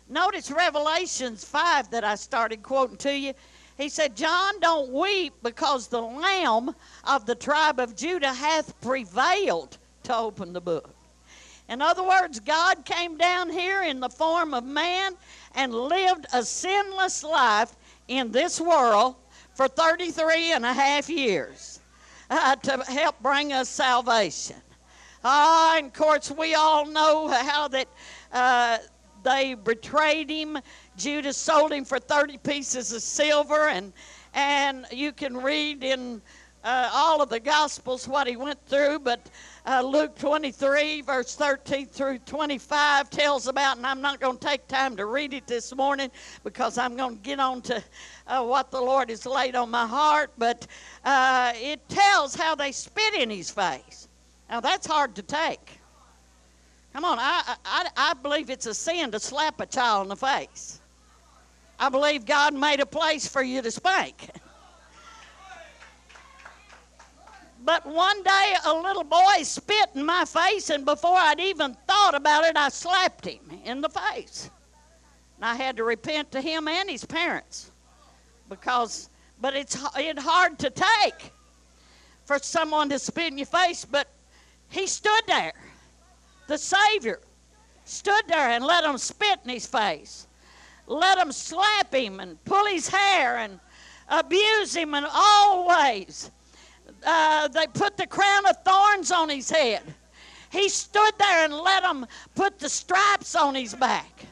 Notice 0.08 0.50
Revelations 0.50 1.44
5 1.44 1.90
that 1.90 2.02
I 2.02 2.14
started 2.14 2.62
quoting 2.62 2.96
to 2.98 3.16
you. 3.16 3.34
He 3.76 3.88
said, 3.88 4.16
John, 4.16 4.58
don't 4.60 4.90
weep 4.90 5.34
because 5.42 5.86
the 5.86 6.00
Lamb 6.00 6.74
of 7.04 7.26
the 7.26 7.34
tribe 7.34 7.78
of 7.78 7.94
Judah 7.94 8.32
hath 8.32 8.80
prevailed 8.80 9.78
to 10.04 10.16
open 10.16 10.52
the 10.52 10.60
book. 10.60 10.94
In 11.68 11.82
other 11.82 12.02
words, 12.02 12.40
God 12.40 12.84
came 12.86 13.18
down 13.18 13.50
here 13.50 13.82
in 13.82 14.00
the 14.00 14.08
form 14.08 14.54
of 14.54 14.64
man 14.64 15.14
and 15.54 15.74
lived 15.74 16.26
a 16.32 16.42
sinless 16.42 17.22
life 17.22 17.76
in 18.08 18.32
this 18.32 18.58
world 18.58 19.16
for 19.54 19.68
33 19.68 20.52
and 20.52 20.64
a 20.64 20.72
half 20.72 21.10
years 21.10 21.80
uh, 22.30 22.56
to 22.56 22.82
help 22.84 23.20
bring 23.20 23.52
us 23.52 23.68
salvation. 23.68 24.56
Ah, 25.22 25.76
and 25.76 25.88
of 25.88 25.92
course, 25.92 26.30
we 26.30 26.54
all 26.54 26.86
know 26.86 27.28
how 27.28 27.68
that 27.68 27.88
uh, 28.32 28.78
they 29.28 29.54
betrayed 29.54 30.30
him. 30.30 30.58
Judas 30.96 31.36
sold 31.36 31.72
him 31.72 31.84
for 31.84 31.98
30 31.98 32.38
pieces 32.38 32.92
of 32.92 33.02
silver, 33.02 33.68
and, 33.68 33.92
and 34.34 34.86
you 34.90 35.12
can 35.12 35.36
read 35.36 35.84
in 35.84 36.22
uh, 36.64 36.90
all 36.92 37.22
of 37.22 37.28
the 37.28 37.38
Gospels 37.38 38.08
what 38.08 38.26
he 38.26 38.36
went 38.36 38.58
through, 38.66 38.98
but 39.00 39.30
uh, 39.66 39.82
Luke 39.82 40.16
23, 40.18 41.02
verse 41.02 41.34
13 41.34 41.86
through 41.86 42.18
25, 42.20 43.10
tells 43.10 43.48
about, 43.48 43.76
and 43.76 43.86
I'm 43.86 44.00
not 44.00 44.18
going 44.18 44.38
to 44.38 44.46
take 44.46 44.66
time 44.66 44.96
to 44.96 45.06
read 45.06 45.34
it 45.34 45.46
this 45.46 45.74
morning 45.74 46.10
because 46.42 46.78
I'm 46.78 46.96
going 46.96 47.16
to 47.16 47.22
get 47.22 47.38
on 47.38 47.60
to 47.62 47.82
uh, 48.26 48.42
what 48.42 48.70
the 48.70 48.80
Lord 48.80 49.10
has 49.10 49.26
laid 49.26 49.54
on 49.54 49.70
my 49.70 49.86
heart, 49.86 50.32
but 50.38 50.66
uh, 51.04 51.52
it 51.54 51.86
tells 51.88 52.34
how 52.34 52.54
they 52.54 52.72
spit 52.72 53.14
in 53.14 53.30
his 53.30 53.50
face. 53.50 54.08
Now, 54.48 54.60
that's 54.60 54.86
hard 54.86 55.14
to 55.16 55.22
take. 55.22 55.77
Come 56.92 57.04
on, 57.04 57.18
I, 57.20 57.56
I, 57.64 57.88
I 57.96 58.14
believe 58.14 58.50
it's 58.50 58.66
a 58.66 58.74
sin 58.74 59.10
to 59.12 59.20
slap 59.20 59.60
a 59.60 59.66
child 59.66 60.04
in 60.04 60.08
the 60.08 60.16
face. 60.16 60.80
I 61.78 61.88
believe 61.88 62.26
God 62.26 62.54
made 62.54 62.80
a 62.80 62.86
place 62.86 63.28
for 63.28 63.42
you 63.42 63.62
to 63.62 63.70
spank. 63.70 64.30
But 67.64 67.84
one 67.84 68.22
day 68.22 68.54
a 68.64 68.72
little 68.72 69.04
boy 69.04 69.42
spit 69.42 69.90
in 69.94 70.04
my 70.06 70.24
face, 70.24 70.70
and 70.70 70.84
before 70.84 71.16
I'd 71.16 71.38
even 71.38 71.76
thought 71.86 72.14
about 72.14 72.44
it, 72.44 72.56
I 72.56 72.68
slapped 72.70 73.26
him 73.26 73.40
in 73.64 73.80
the 73.80 73.90
face. 73.90 74.50
And 75.36 75.44
I 75.44 75.54
had 75.54 75.76
to 75.76 75.84
repent 75.84 76.32
to 76.32 76.40
him 76.40 76.66
and 76.66 76.88
his 76.88 77.04
parents 77.04 77.70
because, 78.48 79.10
but 79.40 79.54
it's, 79.54 79.76
it's 79.96 80.22
hard 80.22 80.58
to 80.60 80.70
take 80.70 81.30
for 82.24 82.38
someone 82.38 82.88
to 82.88 82.98
spit 82.98 83.32
in 83.32 83.38
your 83.38 83.46
face, 83.46 83.84
but 83.84 84.08
he 84.68 84.86
stood 84.86 85.22
there 85.26 85.52
the 86.48 86.58
Savior, 86.58 87.20
stood 87.84 88.24
there 88.26 88.50
and 88.50 88.64
let 88.64 88.82
them 88.82 88.98
spit 88.98 89.38
in 89.44 89.50
his 89.50 89.66
face, 89.66 90.26
let 90.86 91.18
them 91.18 91.30
slap 91.30 91.94
him 91.94 92.20
and 92.20 92.42
pull 92.44 92.66
his 92.66 92.88
hair 92.88 93.38
and 93.38 93.60
abuse 94.08 94.74
him 94.74 94.94
in 94.94 95.06
all 95.10 95.68
ways. 95.68 96.30
Uh, 97.06 97.46
they 97.48 97.66
put 97.68 97.96
the 97.96 98.06
crown 98.06 98.46
of 98.46 98.56
thorns 98.64 99.12
on 99.12 99.28
his 99.28 99.50
head. 99.50 99.82
He 100.50 100.68
stood 100.68 101.12
there 101.18 101.44
and 101.44 101.54
let 101.54 101.82
them 101.82 102.06
put 102.34 102.58
the 102.58 102.68
stripes 102.68 103.34
on 103.36 103.54
his 103.54 103.74
back. 103.74 104.26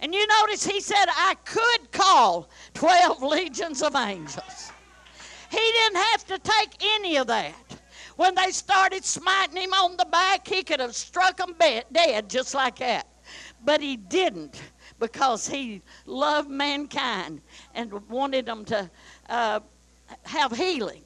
And 0.00 0.14
you 0.14 0.26
notice 0.26 0.66
he 0.66 0.80
said, 0.80 1.06
I 1.08 1.34
could 1.44 1.90
call 1.90 2.50
12 2.74 3.22
legions 3.22 3.82
of 3.82 3.96
angels. 3.96 4.70
He 5.50 5.56
didn't 5.56 5.96
have 5.96 6.26
to 6.26 6.38
take 6.38 6.70
any 6.96 7.16
of 7.16 7.26
that. 7.28 7.54
When 8.16 8.34
they 8.34 8.50
started 8.50 9.04
smiting 9.04 9.56
him 9.56 9.72
on 9.72 9.96
the 9.96 10.04
back, 10.04 10.46
he 10.46 10.62
could 10.62 10.80
have 10.80 10.94
struck 10.94 11.36
them 11.36 11.54
dead 11.58 12.28
just 12.28 12.54
like 12.54 12.78
that. 12.78 13.06
But 13.64 13.80
he 13.80 13.96
didn't 13.96 14.60
because 15.00 15.48
he 15.48 15.82
loved 16.06 16.50
mankind 16.50 17.40
and 17.74 17.92
wanted 18.08 18.46
them 18.46 18.64
to 18.66 18.90
uh, 19.28 19.60
have 20.24 20.52
healing, 20.52 21.02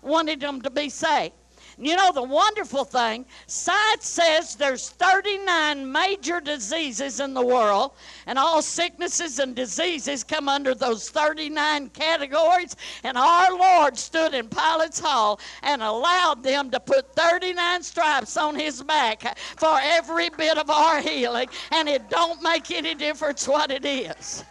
wanted 0.00 0.40
them 0.40 0.62
to 0.62 0.70
be 0.70 0.88
saved. 0.88 1.34
You 1.82 1.96
know, 1.96 2.12
the 2.12 2.22
wonderful 2.22 2.84
thing, 2.84 3.24
science 3.46 4.06
says 4.06 4.54
there's 4.54 4.90
39 4.90 5.90
major 5.90 6.38
diseases 6.38 7.20
in 7.20 7.32
the 7.32 7.44
world, 7.44 7.92
and 8.26 8.38
all 8.38 8.60
sicknesses 8.60 9.38
and 9.38 9.56
diseases 9.56 10.22
come 10.22 10.46
under 10.46 10.74
those 10.74 11.08
39 11.08 11.88
categories. 11.88 12.76
And 13.02 13.16
our 13.16 13.56
Lord 13.56 13.96
stood 13.96 14.34
in 14.34 14.48
Pilate's 14.48 15.00
hall 15.00 15.40
and 15.62 15.82
allowed 15.82 16.42
them 16.42 16.70
to 16.70 16.78
put 16.80 17.14
39 17.14 17.82
stripes 17.82 18.36
on 18.36 18.56
his 18.56 18.82
back 18.82 19.38
for 19.38 19.78
every 19.82 20.28
bit 20.28 20.58
of 20.58 20.68
our 20.68 21.00
healing, 21.00 21.48
and 21.72 21.88
it 21.88 22.10
don't 22.10 22.42
make 22.42 22.70
any 22.70 22.94
difference 22.94 23.48
what 23.48 23.70
it 23.70 23.86
is. 23.86 24.44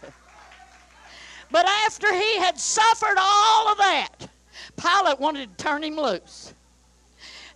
But 1.52 1.68
after 1.86 2.12
he 2.12 2.38
had 2.38 2.60
suffered 2.60 3.18
all 3.20 3.68
of 3.68 3.78
that, 3.78 4.30
Pilate 4.78 5.20
wanted 5.20 5.56
to 5.56 5.64
turn 5.64 5.84
him 5.84 5.96
loose. 5.96 6.56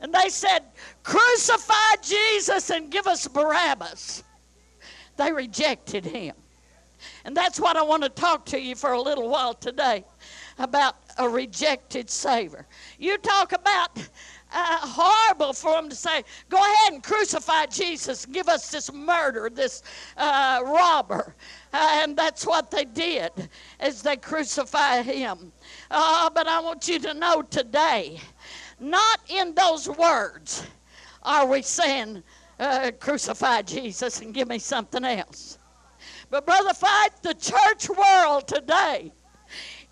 And 0.03 0.13
they 0.13 0.29
said, 0.29 0.59
Crucify 1.01 1.95
Jesus 2.03 2.69
and 2.69 2.91
give 2.91 3.07
us 3.07 3.27
Barabbas. 3.27 4.23
They 5.15 5.31
rejected 5.31 6.05
him. 6.05 6.35
And 7.25 7.35
that's 7.35 7.59
what 7.59 7.77
I 7.77 7.81
want 7.81 8.03
to 8.03 8.09
talk 8.09 8.45
to 8.47 8.59
you 8.59 8.75
for 8.75 8.91
a 8.91 9.01
little 9.01 9.29
while 9.29 9.53
today 9.53 10.03
about 10.59 10.95
a 11.17 11.27
rejected 11.27 12.09
Savior. 12.09 12.67
You 12.99 13.17
talk 13.17 13.53
about 13.53 13.97
uh, 14.53 14.77
horrible 14.81 15.53
for 15.53 15.73
them 15.73 15.89
to 15.89 15.95
say, 15.95 16.23
go 16.49 16.57
ahead 16.57 16.93
and 16.93 17.03
crucify 17.03 17.65
Jesus, 17.65 18.25
give 18.25 18.47
us 18.47 18.69
this 18.69 18.91
murder, 18.93 19.49
this 19.49 19.83
uh, 20.17 20.61
robber. 20.63 21.35
Uh, 21.73 22.01
and 22.03 22.15
that's 22.15 22.45
what 22.45 22.69
they 22.69 22.85
did 22.85 23.31
as 23.79 24.01
they 24.01 24.15
crucify 24.15 25.01
him. 25.01 25.51
Uh, 25.89 26.29
but 26.29 26.47
I 26.47 26.59
want 26.59 26.87
you 26.87 26.99
to 26.99 27.13
know 27.13 27.41
today, 27.41 28.19
not 28.83 29.19
in 29.29 29.55
those 29.55 29.87
words 29.87 30.67
are 31.23 31.47
we 31.47 31.61
saying, 31.61 32.21
uh, 32.59 32.91
crucify 32.99 33.61
Jesus 33.61 34.21
and 34.21 34.33
give 34.33 34.47
me 34.47 34.59
something 34.59 35.03
else. 35.05 35.57
But, 36.29 36.45
Brother 36.45 36.73
Fight, 36.73 37.11
the 37.21 37.33
church 37.33 37.89
world 37.89 38.47
today, 38.47 39.13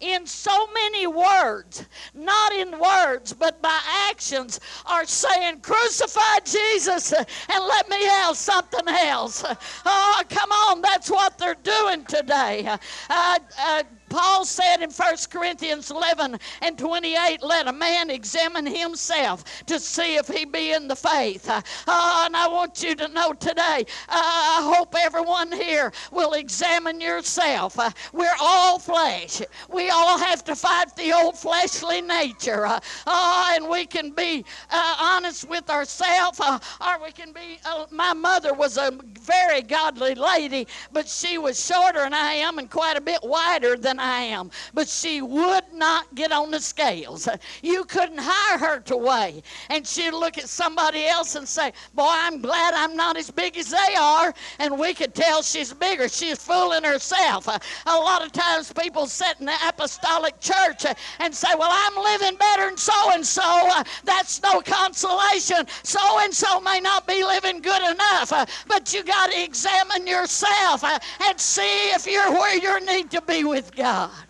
in 0.02 0.26
so 0.26 0.68
many 0.74 1.06
words, 1.08 1.86
not 2.14 2.52
in 2.54 2.78
words, 2.80 3.34
but 3.34 3.62
by 3.62 3.80
actions, 4.10 4.60
are 4.86 5.06
saying, 5.06 5.62
Crucify 5.62 6.40
Jesus 6.44 7.14
and 7.14 7.28
let 7.50 7.88
me 7.90 8.04
have 8.06 8.36
something 8.36 8.88
else. 8.88 9.46
Oh, 9.86 10.24
come 10.30 10.52
on, 10.52 10.82
that's 10.82 11.10
what 11.10 11.38
they're 11.38 11.56
doing 11.56 12.04
today. 12.06 12.66
Uh, 13.10 13.40
uh, 13.60 13.84
Paul 14.12 14.44
said 14.44 14.82
in 14.82 14.90
1 14.92 15.16
Corinthians 15.30 15.90
11 15.90 16.38
and 16.62 16.78
28, 16.78 17.42
let 17.42 17.68
a 17.68 17.72
man 17.72 18.10
examine 18.10 18.66
himself 18.66 19.66
to 19.68 19.80
see 19.80 20.18
if 20.18 20.28
he 20.28 20.44
be 20.44 20.74
in 20.74 20.90
the 20.90 20.96
faith. 20.98 21.50
Uh, 21.50 21.62
and 21.88 22.36
I 22.36 22.46
want 22.50 22.84
you 22.84 22.94
to 22.96 23.08
know 23.08 23.32
today, 23.32 23.86
uh, 24.10 24.14
I 24.14 24.74
hope 24.76 24.94
everyone 25.00 25.54
here 25.54 25.94
will 26.12 26.34
examine 26.34 27.00
yourself. 27.00 27.80
Uh, 27.80 27.92
we're 28.12 28.36
all 28.42 28.80
flesh. 28.80 29.42
We 29.70 29.90
all 29.90 30.18
have 30.20 30.44
to 30.44 30.58
fight 30.58 30.94
the 30.98 31.14
old 31.14 31.38
fleshly 31.38 32.02
nature. 32.02 32.66
Uh, 32.66 32.82
uh, 33.08 33.52
and 33.56 33.70
we 33.70 33.86
can 33.86 34.12
be 34.12 34.44
uh, 34.72 34.96
honest 35.00 35.48
with 35.48 35.70
ourselves, 35.70 36.42
or 36.42 37.02
we 37.02 37.14
can 37.14 37.32
be. 37.32 37.60
my 37.92 38.14
mother 38.14 38.54
was 38.54 38.78
a 38.78 38.92
very 39.22 39.62
godly 39.62 40.16
lady, 40.16 40.68
but 40.92 41.08
she 41.08 41.38
was 41.38 41.66
shorter 41.66 42.00
than 42.04 42.14
I 42.14 42.34
am 42.34 42.58
and 42.58 42.70
quite 42.70 42.98
a 42.98 43.02
bit 43.02 43.20
wider 43.24 43.78
than 43.78 44.01
I 44.02 44.24
am. 44.24 44.50
But 44.74 44.90
she 44.90 45.22
would 45.22 45.72
not 45.74 46.14
get 46.16 46.32
on 46.32 46.52
the 46.52 46.60
scales. 46.60 47.30
You 47.62 47.84
couldn't 47.86 48.20
hire 48.20 48.58
her 48.58 48.80
to 48.82 48.98
weigh. 48.98 49.44
And 49.70 49.86
she'd 49.86 50.12
look 50.12 50.38
at 50.38 50.50
somebody 50.50 51.06
else 51.06 51.36
and 51.36 51.48
say, 51.48 51.72
Boy, 51.94 52.10
I'm 52.10 52.42
glad 52.42 52.74
I'm 52.74 52.96
not 52.96 53.18
as 53.18 53.30
big 53.30 53.58
as 53.58 53.70
they 53.70 53.96
are. 54.00 54.34
And 54.60 54.80
we 54.80 54.94
could 54.94 55.14
tell 55.14 55.44
she's 55.44 55.74
bigger. 55.74 56.10
She's 56.10 56.40
fooling 56.40 56.84
herself. 56.84 57.48
A 57.48 57.96
lot 57.96 58.26
of 58.26 58.32
times 58.32 58.74
people 58.74 59.06
sit 59.06 59.36
in 59.40 59.46
the 59.46 59.56
apostolic 59.68 60.40
church 60.40 60.86
and 61.20 61.34
say, 61.34 61.50
Well, 61.58 61.70
I'm 61.72 62.04
living 62.04 62.38
better 62.38 62.66
than 62.68 62.78
so 62.78 63.12
and 63.12 63.26
so. 63.26 63.70
That's 64.04 64.42
no 64.42 64.62
consolation. 64.62 65.68
So 65.84 66.00
and 66.22 66.34
so 66.34 66.60
may 66.62 66.80
not 66.80 67.06
be 67.06 67.24
living 67.24 67.62
good 67.62 67.84
enough. 67.84 68.32
But 68.68 68.94
you 68.94 69.04
got 69.04 69.32
to 69.32 69.44
examine 69.44 70.08
yourself 70.08 70.84
and 70.84 71.40
see 71.40 71.90
if 71.92 72.08
you're 72.08 72.32
where 72.32 72.58
you 72.58 72.84
need 72.86 73.12
to 73.12 73.22
be 73.22 73.44
with 73.44 73.76
God. 73.76 73.91
God. 73.92 74.28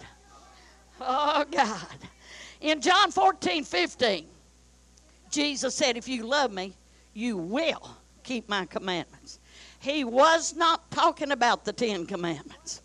Oh, 1.00 1.46
God. 1.52 1.98
In 2.62 2.82
John 2.82 3.12
14, 3.12 3.64
15, 3.64 4.26
Jesus 5.30 5.76
said, 5.76 5.98
If 5.98 6.08
you 6.08 6.26
love 6.26 6.52
me, 6.52 6.74
you 7.14 7.38
will 7.38 7.96
keep 8.24 8.50
my 8.50 8.66
commandments. 8.66 9.40
He 9.80 10.04
was 10.04 10.56
not 10.56 10.90
talking 10.90 11.32
about 11.32 11.64
the 11.64 11.74
Ten 11.74 12.08
Commandments. 12.08 12.81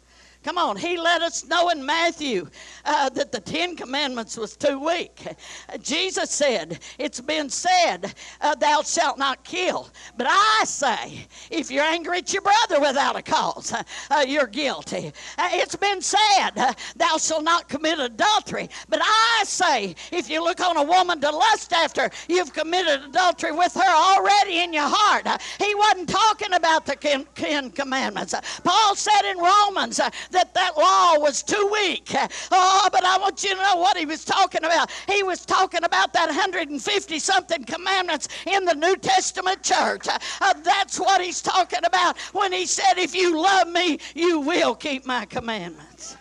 Come 0.47 0.59
on, 0.59 0.77
he 0.77 0.97
let 0.97 1.23
us 1.23 1.45
know 1.45 1.71
in 1.71 1.85
Matthew 1.85 2.49
uh, 2.85 3.09
that 3.09 3.33
the 3.33 3.41
Ten 3.41 3.75
Commandments 3.75 4.37
was 4.37 4.57
too 4.57 4.79
weak. 4.79 5.27
Uh, 5.27 5.77
Jesus 5.79 6.31
said, 6.31 6.79
It's 7.01 7.21
been 7.21 7.51
said, 7.51 8.15
uh, 8.41 8.55
Thou 8.55 8.83
shalt 8.83 9.19
not 9.19 9.43
kill. 9.43 9.91
But 10.17 10.29
I 10.31 10.63
say, 10.65 11.27
if 11.51 11.69
you're 11.69 11.83
angry 11.83 12.19
at 12.19 12.33
your 12.33 12.43
brother 12.43 12.81
without 12.81 13.17
a 13.17 13.23
cause, 13.23 13.73
uh, 13.73 13.83
uh, 14.09 14.25
you're 14.25 14.47
guilty. 14.47 15.13
Uh, 15.37 15.49
it's 15.51 15.75
been 15.75 16.01
said, 16.01 16.53
Thou 16.95 17.19
shalt 17.19 17.43
not 17.43 17.69
commit 17.69 17.99
adultery. 17.99 18.71
But 18.89 19.01
I 19.03 19.43
say, 19.45 19.97
if 20.13 20.31
you 20.31 20.45
look 20.45 20.61
on 20.61 20.77
a 20.77 20.85
woman 20.85 21.21
to 21.23 21.31
lust 21.33 21.73
after, 21.73 22.09
you've 22.29 22.53
committed 22.53 23.03
adultery 23.03 23.51
with 23.51 23.75
her 23.75 23.83
already 23.83 24.61
in 24.61 24.73
your 24.73 24.89
heart. 24.89 25.27
he 25.59 25.75
wasn't 25.75 26.09
talking 26.09 26.53
about 26.53 26.87
the 26.87 27.25
Ten 27.35 27.73
Commandments. 27.73 28.33
Paul 28.63 28.95
said 28.95 29.29
in 29.29 29.39
Romans, 29.39 30.01
that 30.37 30.53
that 30.53 30.77
law 30.77 31.19
was 31.19 31.43
too 31.43 31.71
weak. 31.73 32.15
Oh, 32.53 32.89
but 32.93 33.05
I 33.05 33.17
want 33.19 33.43
you 33.43 33.51
to 33.51 33.57
know 33.57 33.77
what 33.77 33.97
he 33.97 34.05
was 34.05 34.23
talking 34.23 34.65
about. 34.65 34.91
He 35.09 35.23
was 35.23 35.47
talking 35.47 35.83
about 35.83 36.13
that 36.13 36.27
150 36.27 37.19
something 37.19 37.65
commandments 37.65 38.29
in 38.47 38.67
the 38.67 38.75
New 38.75 38.97
Testament 38.97 39.63
church. 39.63 40.07
Uh, 40.09 40.55
that's 40.63 41.01
what 41.01 41.23
he's 41.23 41.41
talking 41.41 41.81
about 41.85 42.19
when 42.35 42.53
he 42.53 42.67
said, 42.67 42.99
If 42.99 43.15
you 43.15 43.41
love 43.41 43.69
me, 43.69 43.99
you 44.15 44.41
will 44.41 44.75
keep 44.75 45.07
my 45.07 45.25
commandments. 45.25 46.17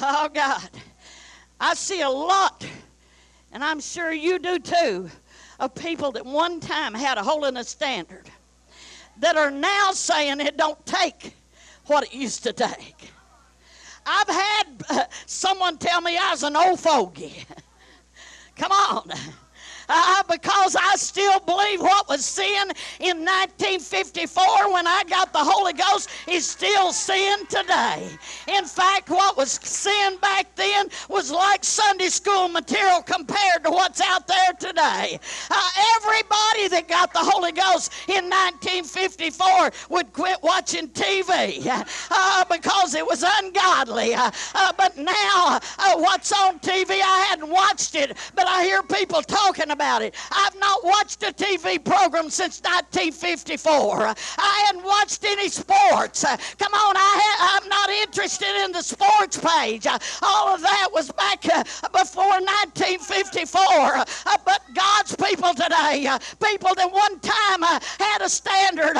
Oh, 0.00 0.30
God. 0.32 0.70
I 1.60 1.74
see 1.74 2.00
a 2.00 2.08
lot, 2.08 2.66
and 3.52 3.62
I'm 3.62 3.78
sure 3.78 4.10
you 4.10 4.38
do 4.38 4.58
too, 4.58 5.10
of 5.60 5.74
people 5.74 6.12
that 6.12 6.24
one 6.24 6.60
time 6.60 6.94
had 6.94 7.18
a 7.18 7.22
holiness 7.22 7.68
standard 7.68 8.28
that 9.18 9.36
are 9.36 9.50
now 9.50 9.92
saying 9.92 10.40
it 10.40 10.56
don't 10.56 10.84
take 10.86 11.34
what 11.86 12.04
it 12.04 12.14
used 12.14 12.42
to 12.44 12.52
take. 12.52 13.10
I've 14.04 14.28
had 14.28 14.64
uh, 14.90 15.04
someone 15.26 15.78
tell 15.78 16.00
me 16.00 16.16
I 16.16 16.30
was 16.30 16.42
an 16.42 16.56
old 16.56 16.80
fogey. 16.80 17.44
Come 18.56 18.72
on 18.72 19.10
uh, 19.88 20.22
because 20.30 20.76
I 20.76 20.96
still 20.96 21.40
believe 21.40 21.80
what 21.80 22.08
was 22.08 22.24
sin 22.24 22.70
in 23.00 23.24
1954 23.24 24.72
when 24.72 24.86
I 24.86 25.04
got 25.08 25.32
the 25.32 25.38
Holy 25.38 25.72
Ghost 25.72 26.10
is 26.28 26.48
still 26.48 26.92
sin 26.92 27.46
today. 27.46 28.08
In 28.48 28.64
fact, 28.64 29.10
what 29.10 29.36
was 29.36 29.52
sin 29.52 30.16
back 30.20 30.54
then 30.56 30.88
was 31.08 31.30
like 31.30 31.64
Sunday 31.64 32.08
school 32.08 32.48
material 32.48 33.02
compared 33.02 33.64
to 33.64 33.70
what's 33.70 34.00
out 34.00 34.26
there 34.26 34.52
today. 34.58 35.18
Uh, 35.50 35.68
everybody 35.96 36.68
that 36.68 36.86
got 36.88 37.12
the 37.12 37.20
Holy 37.20 37.52
Ghost 37.52 37.92
in 38.08 38.24
1954 38.24 39.70
would 39.90 40.12
quit 40.12 40.38
watching 40.42 40.88
TV 40.88 41.66
uh, 42.10 42.44
because 42.50 42.94
it 42.94 43.06
was 43.06 43.24
ungodly. 43.26 44.14
Uh, 44.14 44.30
uh, 44.54 44.72
but 44.76 44.96
now, 44.96 45.60
uh, 45.78 45.96
what's 45.96 46.32
on 46.32 46.58
TV, 46.60 46.90
I 46.90 47.26
hadn't 47.28 47.50
watched 47.50 47.94
it, 47.94 48.16
but 48.34 48.46
I 48.46 48.64
hear 48.64 48.82
people 48.82 49.22
talking 49.22 49.70
about 49.72 50.02
it. 50.02 50.14
I've 50.30 50.58
not 50.58 50.84
watched 50.84 51.22
a 51.22 51.32
TV 51.32 51.82
program 51.82 52.30
since 52.30 52.60
1954. 52.62 54.14
I 54.38 54.64
hadn't 54.66 54.84
watched 54.84 55.24
any 55.24 55.48
sports. 55.48 56.24
Come 56.58 56.74
on, 56.74 56.94
I 56.96 57.58
am 57.60 57.68
not 57.68 57.90
interested 57.90 58.64
in 58.64 58.72
the 58.72 58.82
sports 58.82 59.38
page. 59.38 59.86
All 60.22 60.54
of 60.54 60.60
that 60.60 60.88
was 60.92 61.10
back 61.12 61.44
uh, 61.46 61.64
before 61.90 62.38
1954. 62.68 63.60
Uh, 63.64 64.04
but 64.44 64.60
God's 64.74 65.16
people 65.16 65.54
today, 65.54 66.06
uh, 66.06 66.18
people 66.42 66.74
that 66.74 66.90
one 66.92 67.18
time 67.20 67.62
had 67.98 68.22
a 68.22 68.28
standard, 68.28 68.96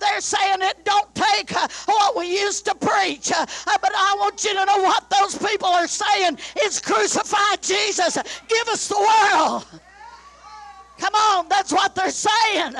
they're 0.00 0.20
saying 0.20 0.58
it 0.60 0.84
don't 0.84 1.14
take 1.14 1.50
what 1.86 2.16
we 2.16 2.38
used 2.40 2.64
to 2.66 2.74
preach. 2.74 3.30
But 3.30 3.92
I 3.94 4.16
want 4.18 4.44
you 4.44 4.54
to 4.54 4.64
know 4.64 4.82
what 4.82 5.08
those 5.10 5.38
people 5.38 5.68
are 5.68 5.88
saying 5.88 6.38
is 6.62 6.80
crucify 6.80 7.56
Jesus. 7.62 8.16
Give 8.48 8.68
us 8.68 8.88
the 8.88 8.98
world. 8.98 9.66
Come 10.98 11.14
on, 11.14 11.48
that's 11.48 11.72
what 11.72 11.94
they're 11.94 12.10
saying. 12.10 12.74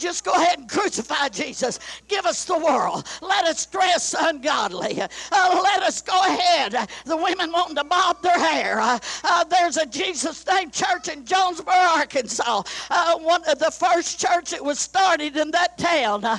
Just 0.00 0.24
go 0.24 0.32
ahead 0.32 0.58
and 0.58 0.68
crucify 0.68 1.28
Jesus. 1.28 1.78
Give 2.08 2.24
us 2.24 2.46
the 2.46 2.56
world. 2.56 3.06
Let 3.20 3.44
us 3.44 3.66
dress 3.66 4.14
ungodly. 4.18 5.02
Uh, 5.02 5.60
let 5.62 5.82
us 5.82 6.00
go 6.00 6.18
ahead. 6.22 6.88
The 7.04 7.16
women 7.16 7.52
wanting 7.52 7.76
to 7.76 7.84
bob 7.84 8.22
their 8.22 8.38
hair. 8.38 8.80
Uh, 8.80 8.98
uh, 9.22 9.44
there's 9.44 9.76
a 9.76 9.84
Jesus 9.84 10.46
name 10.46 10.70
church 10.70 11.08
in 11.08 11.26
Jonesboro, 11.26 11.74
Arkansas. 11.74 12.62
Uh, 12.88 13.18
one 13.18 13.42
of 13.46 13.58
the 13.58 13.70
first 13.70 14.18
church 14.18 14.52
that 14.52 14.64
was 14.64 14.78
started 14.80 15.36
in 15.36 15.50
that 15.50 15.76
town. 15.76 16.24
Uh, 16.24 16.38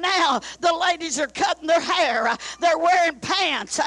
now 0.00 0.40
the 0.60 0.72
ladies 0.72 1.20
are 1.20 1.26
cutting 1.26 1.66
their 1.66 1.80
hair. 1.80 2.26
Uh, 2.26 2.36
they're 2.58 2.78
wearing 2.78 3.20
pants. 3.20 3.78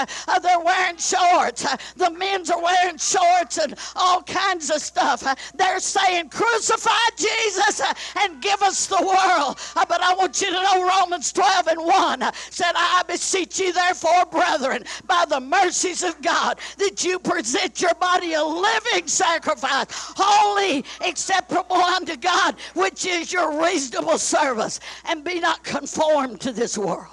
they're 0.44 0.60
wearing 0.60 0.98
shorts. 0.98 1.66
the 1.96 2.12
men's 2.12 2.52
are 2.52 2.62
wearing 2.62 2.98
shorts 2.98 3.58
and 3.58 3.74
all 3.96 4.22
kinds 4.22 4.70
of 4.70 4.80
stuff. 4.80 5.24
they're 5.56 5.80
saying, 5.80 6.30
crucify 6.30 6.92
Jesus 7.18 7.82
and 8.20 8.42
give 8.44 8.62
us 8.62 8.91
the 8.92 9.06
world. 9.06 9.58
Uh, 9.76 9.86
but 9.88 10.02
I 10.02 10.14
want 10.14 10.40
you 10.42 10.48
to 10.48 10.54
know 10.54 10.88
Romans 11.00 11.32
12 11.34 11.68
and 11.68 11.82
1 11.82 12.22
uh, 12.22 12.32
said, 12.50 12.74
I 12.76 13.04
beseech 13.08 13.60
you, 13.60 13.74
therefore, 13.74 14.26
brethren, 14.26 14.84
by 15.08 15.26
the 15.28 15.40
mercies 15.40 16.04
of 16.04 16.22
God, 16.22 16.60
that 16.78 17.04
you 17.04 17.18
present 17.20 17.82
your 17.82 17.96
body 17.96 18.34
a 18.34 18.44
living 18.44 19.08
sacrifice, 19.08 19.88
holy, 19.92 20.86
acceptable 21.08 21.76
unto 21.76 22.16
God, 22.18 22.56
which 22.76 23.06
is 23.06 23.34
your 23.34 23.64
reasonable 23.64 24.18
service, 24.18 24.80
and 25.06 25.24
be 25.24 25.40
not 25.40 25.64
conformed 25.64 26.40
to 26.42 26.52
this 26.52 26.78
world. 26.78 27.08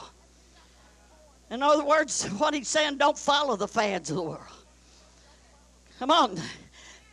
In 1.50 1.62
other 1.62 1.84
words, 1.84 2.26
what 2.38 2.52
he's 2.52 2.68
saying, 2.68 2.98
don't 2.98 3.18
follow 3.18 3.56
the 3.56 3.68
fads 3.68 4.10
of 4.10 4.16
the 4.16 4.22
world. 4.22 4.42
Come 5.98 6.10
on. 6.10 6.38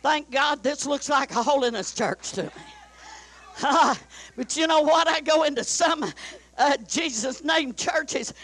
Thank 0.02 0.30
God 0.30 0.62
this 0.62 0.86
looks 0.86 1.08
like 1.08 1.32
a 1.32 1.42
holiness 1.42 1.92
church 1.92 2.32
to 2.32 2.44
me. 2.44 2.50
Uh, 3.62 3.94
but 4.36 4.56
you 4.56 4.66
know 4.66 4.82
what? 4.82 5.08
I 5.08 5.20
go 5.20 5.44
into 5.44 5.64
some 5.64 6.04
uh, 6.58 6.76
Jesus 6.88 7.42
name 7.42 7.74
churches. 7.74 8.34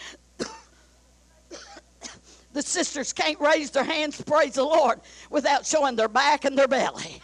the 2.53 2.61
sisters 2.61 3.13
can't 3.13 3.39
raise 3.39 3.71
their 3.71 3.83
hands 3.83 4.21
praise 4.21 4.53
the 4.53 4.63
Lord 4.63 5.01
without 5.29 5.65
showing 5.65 5.95
their 5.95 6.07
back 6.07 6.45
and 6.45 6.57
their 6.57 6.67
belly. 6.67 7.21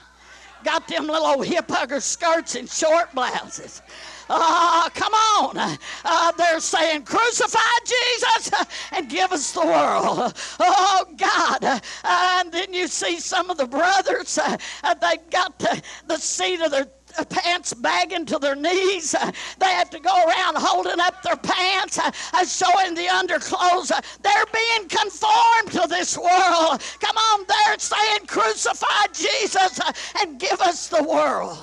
Got 0.64 0.88
them 0.88 1.08
little 1.08 1.42
hip 1.42 1.70
hugger 1.70 2.00
skirts 2.00 2.56
and 2.56 2.70
short 2.70 3.14
blouses. 3.14 3.82
Uh, 4.30 4.90
come 4.90 5.14
on. 5.14 5.58
Uh, 6.06 6.32
they're 6.34 6.60
saying, 6.60 7.04
crucify 7.04 7.60
Jesus 7.86 8.52
and 8.92 9.10
give 9.10 9.32
us 9.32 9.52
the 9.54 9.66
world. 9.66 10.34
Oh, 10.60 11.06
God. 11.18 11.64
Uh, 11.64 11.80
and 12.04 12.52
then 12.52 12.74
you 12.74 12.88
see 12.88 13.20
some 13.20 13.50
of 13.50 13.58
the 13.58 13.66
brothers, 13.66 14.38
uh, 14.38 14.58
they've 15.02 15.30
got 15.32 15.58
the, 15.58 15.82
the 16.08 16.18
seat 16.18 16.62
of 16.62 16.72
their 16.72 16.88
pants 17.30 17.74
bagging 17.74 18.26
to 18.28 18.40
their 18.40 18.56
knees. 18.56 19.16
They 19.60 19.72
have 19.72 19.90
to 19.92 20.00
go 20.00 20.16
around 20.26 20.58
holding 20.58 21.00
up 21.00 21.22
their 21.24 21.36
pants, 21.36 22.00
uh, 22.00 22.46
showing 22.46 22.96
the 22.96 23.08
underclothes. 23.08 23.92
They're 24.22 24.46
being 24.54 24.88
conformed 24.88 25.72
to 25.72 25.88
this 25.90 26.18
world. 26.18 26.82
Come 27.00 27.18
on, 27.18 27.46
they're 27.48 27.80
saying, 27.80 28.26
crucify 28.28 29.08
Jesus 29.14 29.80
and 30.22 30.40
give 30.40 30.62
us 30.62 30.88
the 30.88 31.04
world. 31.04 31.58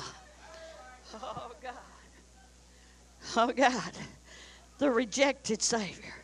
Oh, 1.14 1.52
God. 1.62 1.74
Oh, 3.36 3.52
God. 3.52 3.92
The 4.78 4.90
rejected 4.90 5.62
Savior. 5.62 6.14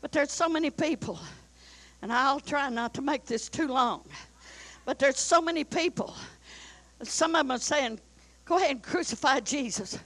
But 0.00 0.12
there's 0.12 0.32
so 0.32 0.48
many 0.48 0.70
people, 0.70 1.18
and 2.00 2.12
I'll 2.12 2.40
try 2.40 2.68
not 2.70 2.94
to 2.94 3.02
make 3.02 3.26
this 3.26 3.48
too 3.48 3.68
long, 3.68 4.08
but 4.86 4.98
there's 4.98 5.18
so 5.18 5.42
many 5.42 5.64
people. 5.64 6.14
Some 7.02 7.34
of 7.34 7.46
them 7.46 7.50
are 7.50 7.58
saying, 7.58 8.00
Go 8.50 8.56
ahead 8.56 8.72
and 8.72 8.82
crucify 8.82 9.38
Jesus. 9.38 9.96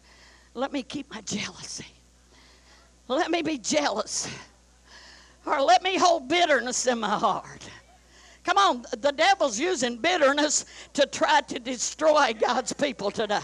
Let 0.53 0.71
me 0.71 0.83
keep 0.83 1.11
my 1.11 1.23
jealousy. 1.23 1.87
Let 3.09 3.31
me 3.31 3.41
be 3.41 3.57
jealous. 3.57 4.29
Or 5.47 5.63
let 5.63 5.83
me 5.83 5.97
hold 5.97 6.29
bitterness 6.29 6.87
in 6.87 7.01
my 7.01 7.09
heart. 7.09 7.67
Come 8.45 8.59
on, 8.59 8.85
the 9.01 9.13
devil's 9.13 9.59
using 9.59 9.97
bitterness 9.97 10.67
to 10.93 11.07
try 11.07 11.41
to 11.41 11.59
destroy 11.59 12.35
God's 12.39 12.75
people 12.75 13.11
today. 13.11 13.41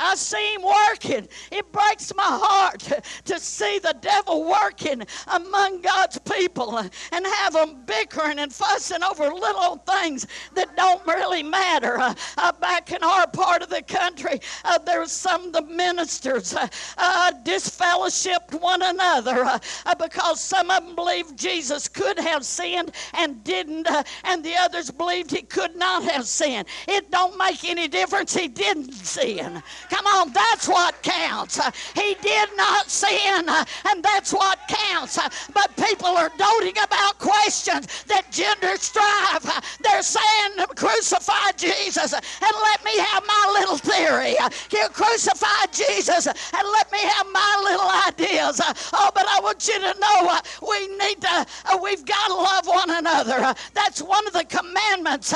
I 0.00 0.14
see 0.14 0.54
him 0.54 0.62
working. 0.62 1.28
It 1.52 1.70
breaks 1.72 2.12
my 2.14 2.22
heart 2.26 2.80
to, 3.26 3.40
see 3.40 3.78
the 3.78 3.96
devil 4.00 4.44
working 4.44 5.02
among 5.28 5.80
God's 5.80 6.18
people 6.18 6.78
and 6.78 7.26
have 7.26 7.54
them 7.54 7.82
bickering 7.86 8.38
and 8.38 8.52
fussing 8.52 9.02
over 9.02 9.28
little 9.32 9.76
things 9.76 10.26
that 10.54 10.76
don't 10.76 11.04
really 11.06 11.42
matter. 11.42 11.98
Uh, 11.98 12.14
uh, 12.36 12.52
back 12.52 12.92
in 12.92 13.02
our 13.02 13.26
part 13.26 13.62
of 13.62 13.70
the 13.70 13.82
country, 13.82 14.40
uh, 14.64 14.78
there 14.78 15.00
was 15.00 15.12
some 15.12 15.46
of 15.46 15.52
the 15.52 15.62
ministers 15.62 16.54
uh, 16.54 16.68
uh, 16.98 17.32
disfellowshipped 17.44 18.60
one 18.60 18.82
another 18.82 19.44
uh, 19.44 19.58
because 19.98 20.40
some 20.40 20.70
of 20.70 20.84
them 20.84 20.94
believed 20.94 21.38
Jesus 21.38 21.88
could 21.88 22.18
have 22.18 22.44
sinned 22.44 22.92
and 23.14 23.42
didn't, 23.44 23.88
and 24.24 24.44
the 24.44 24.54
others 24.56 24.90
believed 24.90 25.30
he 25.30 25.42
could 25.42 25.76
not 25.76 26.02
have 26.04 26.26
sinned. 26.26 26.66
It 26.88 27.10
don't 27.10 27.36
make 27.36 27.64
any 27.64 27.88
difference. 27.88 28.34
He 28.34 28.48
didn't 28.48 28.92
sin. 28.92 29.62
Come 29.90 30.06
on, 30.06 30.32
that's 30.32 30.68
what 30.68 31.02
counts. 31.02 31.58
Uh, 31.58 31.70
he 31.94 32.14
did 32.22 32.48
not 32.56 32.88
sin, 32.88 33.48
uh, 33.48 33.64
and 33.88 34.02
that's 34.02 34.32
what 34.32 34.58
counts. 34.68 35.18
Uh, 35.18 35.28
but 35.52 35.74
people 35.76 36.06
are 36.08 36.30
doting 36.38 36.76
about 36.82 37.18
questions 37.18 38.04
that 38.04 38.30
gender 38.30 38.76
strive. 38.76 39.42
They're 39.82 40.02
saying, 40.02 40.66
crucify 40.76 41.52
Jesus 41.56 42.12
and 42.12 42.22
let 42.62 42.84
me 42.84 42.96
have 42.98 43.24
my 43.26 43.58
little 43.58 43.76
theory. 43.76 44.36
You 44.72 44.88
crucify 44.90 45.66
Jesus 45.72 46.26
and 46.26 46.36
let 46.72 46.92
me 46.92 47.00
have 47.00 47.26
my 47.32 47.60
little 47.64 47.90
ideas. 48.08 48.60
Oh, 48.92 49.10
but 49.14 49.26
I 49.28 49.40
want 49.40 49.66
you 49.66 49.78
to 49.80 49.94
know 50.00 50.38
we 50.66 50.88
need 50.98 51.20
to, 51.22 51.46
we've 51.82 52.04
got 52.04 52.28
to 52.28 52.34
love 52.34 52.66
one 52.66 52.90
another. 52.90 53.54
That's 53.74 54.00
one 54.00 54.26
of 54.26 54.32
the 54.32 54.44
commandments. 54.44 55.34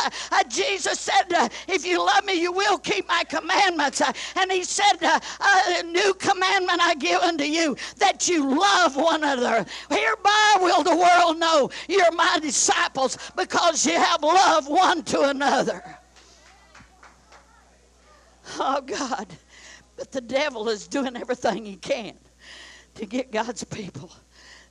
Jesus 0.49 1.01
said, 1.01 1.51
if 1.69 1.85
you 1.85 1.99
love 2.05 2.25
me, 2.25 2.40
you 2.40 2.53
will 2.53 2.79
keep 2.79 3.09
my 3.09 3.25
commandments. 3.25 4.01
And 4.37 4.43
he 4.50 4.64
said, 4.64 5.02
uh, 5.02 5.20
A 5.40 5.83
new 5.83 6.14
commandment 6.14 6.80
I 6.80 6.94
give 6.94 7.20
unto 7.20 7.44
you, 7.44 7.76
that 7.98 8.28
you 8.28 8.59
love 8.59 8.96
one 8.96 9.22
another. 9.22 9.64
Hereby 9.90 10.57
will 10.61 10.83
the 10.83 10.96
world 10.96 11.38
know 11.38 11.70
you're 11.88 12.12
my 12.12 12.38
disciples 12.40 13.18
because 13.37 13.87
you 13.87 13.98
have 13.98 14.22
love 14.22 14.68
one 14.68 15.02
to 15.04 15.22
another. 15.22 15.83
Oh, 18.59 18.80
God. 18.80 19.26
But 19.96 20.12
the 20.12 20.20
devil 20.20 20.68
is 20.68 20.87
doing 20.87 21.16
everything 21.16 21.64
he 21.64 21.76
can 21.76 22.14
to 22.96 23.07
get 23.07 23.30
God's 23.30 23.64
people 23.64 24.11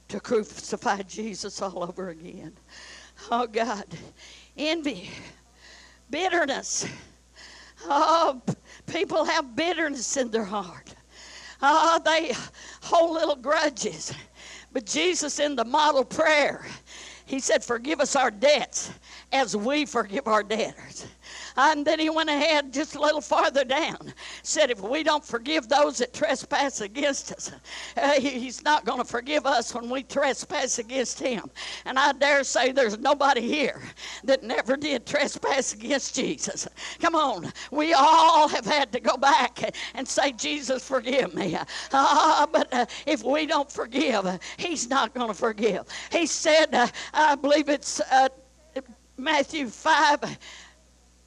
to 0.09 0.19
crucify 0.19 1.01
Jesus 1.03 1.61
all 1.61 1.83
over 1.83 2.09
again. 2.09 2.53
Oh, 3.31 3.47
God. 3.47 3.85
Envy, 4.57 5.09
bitterness. 6.09 6.85
Oh, 7.85 8.41
People 8.87 9.25
have 9.25 9.55
bitterness 9.55 10.17
in 10.17 10.29
their 10.31 10.43
heart. 10.43 10.93
Uh, 11.61 11.97
they 11.99 12.33
hold 12.81 13.13
little 13.13 13.35
grudges. 13.35 14.13
But 14.73 14.85
Jesus, 14.85 15.39
in 15.39 15.55
the 15.55 15.63
model 15.63 16.03
prayer, 16.03 16.65
he 17.25 17.39
said, 17.39 17.63
Forgive 17.63 18.01
us 18.01 18.15
our 18.15 18.31
debts 18.31 18.91
as 19.31 19.55
we 19.55 19.85
forgive 19.85 20.27
our 20.27 20.43
debtors. 20.43 21.05
And 21.55 21.85
then 21.85 21.99
he 21.99 22.09
went 22.09 22.29
ahead 22.29 22.73
just 22.73 22.95
a 22.95 23.01
little 23.01 23.21
farther 23.21 23.63
down, 23.63 24.13
said, 24.41 24.71
If 24.71 24.81
we 24.81 25.03
don't 25.03 25.23
forgive 25.23 25.69
those 25.69 25.99
that 25.99 26.13
trespass 26.13 26.81
against 26.81 27.31
us, 27.31 27.51
uh, 27.97 28.13
he's 28.19 28.63
not 28.63 28.85
going 28.85 28.99
to 28.99 29.05
forgive 29.05 29.45
us 29.45 29.73
when 29.73 29.89
we 29.89 30.03
trespass 30.03 30.79
against 30.79 31.19
him. 31.19 31.49
And 31.85 31.99
I 31.99 32.11
dare 32.13 32.43
say 32.43 32.71
there's 32.71 32.97
nobody 32.97 33.41
here 33.41 33.81
that 34.23 34.43
never 34.43 34.75
did 34.75 35.05
trespass 35.05 35.73
against 35.73 36.15
Jesus. 36.15 36.67
Come 36.99 37.15
on, 37.15 37.51
we 37.71 37.93
all 37.93 38.47
have 38.47 38.65
had 38.65 38.91
to 38.93 38.99
go 38.99 39.17
back 39.17 39.59
and 39.93 40.07
say, 40.07 40.31
Jesus, 40.31 40.87
forgive 40.87 41.33
me. 41.33 41.57
Uh, 41.91 42.47
but 42.47 42.73
uh, 42.73 42.85
if 43.05 43.23
we 43.23 43.45
don't 43.45 43.71
forgive, 43.71 44.39
he's 44.57 44.89
not 44.89 45.13
going 45.13 45.27
to 45.27 45.33
forgive. 45.33 45.85
He 46.11 46.25
said, 46.25 46.73
uh, 46.73 46.87
I 47.13 47.35
believe 47.35 47.69
it's 47.69 47.99
uh, 47.99 48.29
Matthew 49.17 49.67
5 49.67 50.37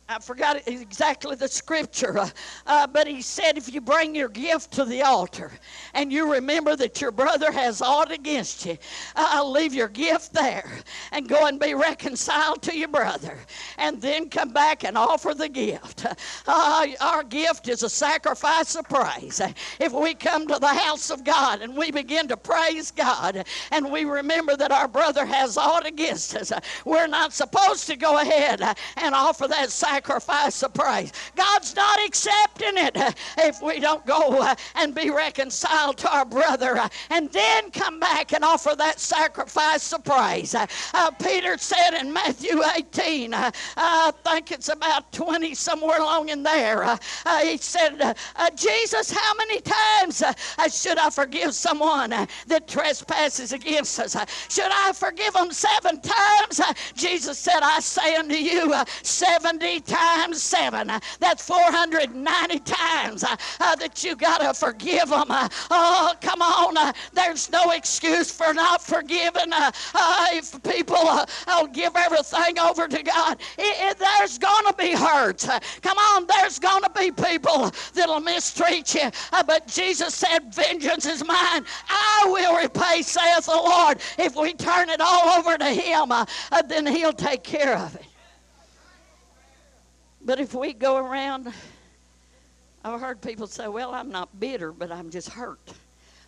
I 0.08 0.20
forgot 0.20 0.62
exactly 0.68 1.34
the 1.34 1.48
scripture, 1.48 2.16
uh, 2.16 2.30
uh, 2.64 2.86
but 2.86 3.08
he 3.08 3.20
said, 3.22 3.58
if 3.58 3.72
you 3.74 3.80
bring 3.80 4.14
your 4.14 4.28
gift 4.28 4.70
to 4.74 4.84
the 4.84 5.02
altar 5.02 5.50
and 5.94 6.12
you 6.12 6.32
remember 6.32 6.76
that 6.76 7.00
your 7.00 7.10
brother 7.10 7.50
has 7.50 7.82
aught 7.82 8.12
against 8.12 8.66
you, 8.66 8.78
uh, 9.16 9.42
leave 9.44 9.74
your 9.74 9.88
gift 9.88 10.32
there 10.32 10.70
and 11.10 11.28
go 11.28 11.46
and 11.46 11.58
be 11.58 11.74
reconciled 11.74 12.62
to 12.62 12.76
your 12.76 12.86
brother, 12.86 13.36
and 13.78 14.00
then 14.00 14.28
come 14.28 14.52
back 14.52 14.84
and 14.84 14.96
offer 14.96 15.34
the 15.34 15.48
gift. 15.48 16.06
Uh, 16.46 16.86
our 17.00 17.24
gift 17.24 17.68
is 17.68 17.82
a 17.82 17.90
sacrifice 17.90 18.76
of 18.76 18.88
praise. 18.88 19.40
If 19.80 19.92
we 19.92 20.14
come 20.14 20.46
to 20.46 20.60
the 20.60 20.68
house 20.68 21.10
of 21.10 21.24
God 21.24 21.62
and 21.62 21.76
we 21.76 21.90
begin 21.90 22.28
to 22.28 22.36
praise 22.36 22.92
God 22.92 23.44
and 23.72 23.90
we 23.90 24.04
remember 24.04 24.56
that 24.56 24.70
our 24.70 24.86
brother 24.86 25.26
has 25.26 25.58
aught 25.58 25.84
against 25.84 26.36
us, 26.36 26.52
we're 26.84 27.08
not 27.08 27.32
supposed 27.32 27.88
to 27.88 27.96
go 27.96 28.18
ahead 28.18 28.62
and 28.96 29.12
offer 29.12 29.48
that 29.48 29.70
sacrifice 29.70 29.95
sacrifice 29.96 30.62
of 30.62 30.74
praise. 30.74 31.10
God's 31.36 31.74
not 31.74 31.98
accepting 32.06 32.76
it 32.76 33.14
if 33.38 33.62
we 33.62 33.80
don't 33.80 34.04
go 34.04 34.42
uh, 34.42 34.54
and 34.74 34.94
be 34.94 35.08
reconciled 35.08 35.96
to 35.96 36.14
our 36.14 36.26
brother 36.26 36.76
uh, 36.76 36.86
and 37.08 37.30
then 37.32 37.70
come 37.70 37.98
back 37.98 38.34
and 38.34 38.44
offer 38.44 38.74
that 38.76 39.00
sacrifice 39.00 39.94
of 39.94 40.04
praise. 40.04 40.54
Uh, 40.54 40.66
uh, 40.92 41.10
Peter 41.12 41.56
said 41.56 41.94
in 41.98 42.12
Matthew 42.12 42.60
18, 42.76 43.32
uh, 43.32 43.50
I 43.78 44.12
think 44.22 44.52
it's 44.52 44.68
about 44.68 45.10
20 45.12 45.54
somewhere 45.54 45.98
along 45.98 46.28
in 46.28 46.42
there, 46.42 46.84
uh, 46.84 46.98
he 47.42 47.56
said, 47.56 48.16
Jesus, 48.54 49.10
how 49.10 49.34
many 49.34 49.60
times 49.60 50.22
should 50.68 50.98
I 50.98 51.08
forgive 51.08 51.54
someone 51.54 52.10
that 52.10 52.68
trespasses 52.68 53.52
against 53.52 53.98
us? 53.98 54.14
Should 54.50 54.70
I 54.70 54.92
forgive 54.92 55.32
them 55.32 55.52
seven 55.52 56.00
times? 56.02 56.60
Jesus 56.94 57.38
said, 57.38 57.60
I 57.62 57.80
say 57.80 58.16
unto 58.16 58.34
you, 58.34 58.74
70 59.02 59.85
times 59.86 60.42
seven. 60.42 60.90
Uh, 60.90 61.00
that's 61.20 61.46
490 61.46 62.58
times 62.60 63.24
uh, 63.24 63.36
uh, 63.60 63.76
that 63.76 64.02
you 64.04 64.16
got 64.16 64.40
to 64.40 64.52
forgive 64.54 65.08
them. 65.08 65.30
Uh, 65.30 65.48
oh, 65.70 66.14
come 66.20 66.42
on. 66.42 66.76
Uh, 66.76 66.92
there's 67.12 67.50
no 67.50 67.70
excuse 67.70 68.30
for 68.30 68.52
not 68.52 68.82
forgiving. 68.82 69.52
Uh, 69.52 69.70
if 70.32 70.62
people 70.62 70.96
will 71.46 71.66
give 71.68 71.94
everything 71.96 72.58
over 72.58 72.88
to 72.88 73.02
God, 73.02 73.40
it, 73.58 73.90
it, 73.90 73.98
there's 73.98 74.38
going 74.38 74.66
to 74.66 74.74
be 74.74 74.92
hurts. 74.92 75.46
come 75.80 75.98
on, 75.98 76.26
there's 76.26 76.58
going 76.58 76.82
to 76.82 76.90
be 76.90 77.10
people 77.10 77.72
that'll 77.94 78.20
mistreat 78.20 78.94
you. 78.94 79.10
but 79.46 79.66
Jesus 79.66 80.14
said, 80.14 80.52
Vengeance 80.52 81.06
is 81.06 81.24
mine. 81.24 81.64
I 81.88 82.24
will 82.26 82.56
repay, 82.56 83.02
saith 83.02 83.46
the 83.46 83.52
Lord. 83.52 83.98
If 84.18 84.36
we 84.36 84.52
turn 84.52 84.90
it 84.90 85.00
all 85.00 85.38
over 85.38 85.56
to 85.56 85.66
Him, 85.66 86.12
then 86.68 86.86
He'll 86.86 87.12
take 87.12 87.42
care 87.42 87.76
of 87.76 87.94
it. 87.94 88.15
But 90.26 90.40
if 90.40 90.54
we 90.54 90.72
go 90.72 90.96
around, 90.96 91.52
I've 92.84 93.00
heard 93.00 93.22
people 93.22 93.46
say, 93.46 93.68
well, 93.68 93.94
I'm 93.94 94.10
not 94.10 94.40
bitter, 94.40 94.72
but 94.72 94.90
I'm 94.90 95.08
just 95.08 95.28
hurt. 95.28 95.72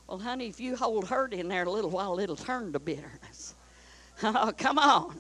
Well, 0.07 0.21
honey, 0.21 0.47
if 0.47 0.61
you 0.61 0.77
hold 0.77 1.09
hurt 1.09 1.35
in 1.35 1.49
there 1.49 1.65
a 1.65 1.71
little 1.71 1.91
while, 1.91 2.21
it'll 2.21 2.37
turn 2.37 2.73
to 2.73 2.79
bitterness. 2.79 3.55
Oh, 4.21 4.53
come 4.59 4.81
on. 4.81 5.17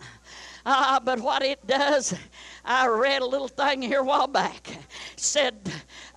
Uh, 0.66 0.98
but 0.98 1.20
what 1.20 1.40
it 1.44 1.64
does, 1.68 2.12
I 2.64 2.88
read 2.88 3.22
a 3.22 3.24
little 3.24 3.46
thing 3.46 3.80
here 3.80 4.00
a 4.00 4.04
while 4.04 4.26
back. 4.26 4.76
said 5.14 5.54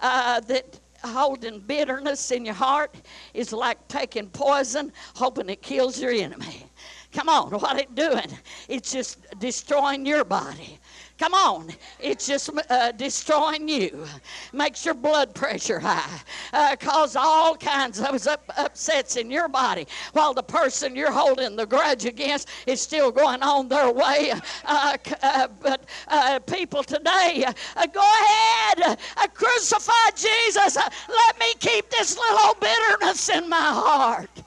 uh, 0.02 0.40
that 0.40 0.80
holding 1.04 1.60
bitterness 1.60 2.32
in 2.32 2.44
your 2.44 2.56
heart 2.56 2.96
is 3.36 3.54
like 3.54 3.88
taking 3.88 4.30
poison, 4.30 4.92
hoping 5.14 5.48
it 5.50 5.62
kills 5.62 6.02
your 6.02 6.10
enemy. 6.10 6.66
Come 7.12 7.30
on, 7.30 7.52
what 7.52 7.80
it 7.80 7.94
doing? 7.94 8.36
It's 8.68 8.92
just 8.92 9.20
destroying 9.38 10.04
your 10.04 10.24
body. 10.24 10.80
Come 11.22 11.36
on. 11.36 11.70
It's 12.00 12.26
just 12.26 12.50
uh, 12.72 12.94
destroying 12.94 13.70
you. 13.70 14.08
Makes 14.54 14.84
your 14.84 14.96
blood 14.96 15.36
pressure 15.36 15.80
high. 15.80 16.20
Uh, 16.52 16.76
cause 16.76 17.16
all 17.16 17.56
kinds 17.56 18.00
of 18.00 18.26
up, 18.26 18.52
upsets 18.58 19.18
in 19.18 19.30
your 19.30 19.48
body 19.48 19.86
while 20.14 20.34
the 20.34 20.42
person 20.42 20.96
you're 20.96 21.12
holding 21.12 21.56
the 21.56 21.68
grudge 21.68 22.06
against 22.06 22.50
is 22.66 22.82
still 22.82 23.12
going 23.12 23.44
on 23.44 23.68
their 23.68 23.92
way. 23.92 24.34
Uh, 24.66 24.98
uh 25.22 25.48
but 25.62 25.84
uh, 26.08 26.40
people 26.40 26.82
today, 26.82 27.46
uh, 27.76 27.86
go 27.86 28.02
ahead, 28.02 28.98
crucify 29.36 30.10
Jesus. 30.16 30.76
let 30.76 31.40
me 31.40 31.54
keep 31.60 31.88
this 31.92 32.18
little 32.18 32.56
bitterness 32.60 33.30
in 33.30 33.48
my 33.48 33.58
heart. 33.58 34.44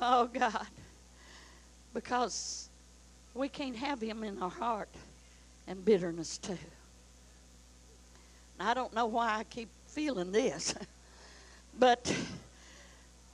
Oh, 0.00 0.26
God. 0.32 0.68
Because 1.92 2.61
we 3.34 3.48
can't 3.48 3.76
have 3.76 4.00
him 4.00 4.24
in 4.24 4.40
our 4.42 4.50
heart 4.50 4.88
and 5.66 5.84
bitterness 5.84 6.38
too. 6.38 6.58
I 8.60 8.74
don't 8.74 8.94
know 8.94 9.06
why 9.06 9.38
I 9.38 9.44
keep 9.44 9.68
feeling 9.86 10.30
this, 10.30 10.74
but 11.78 12.14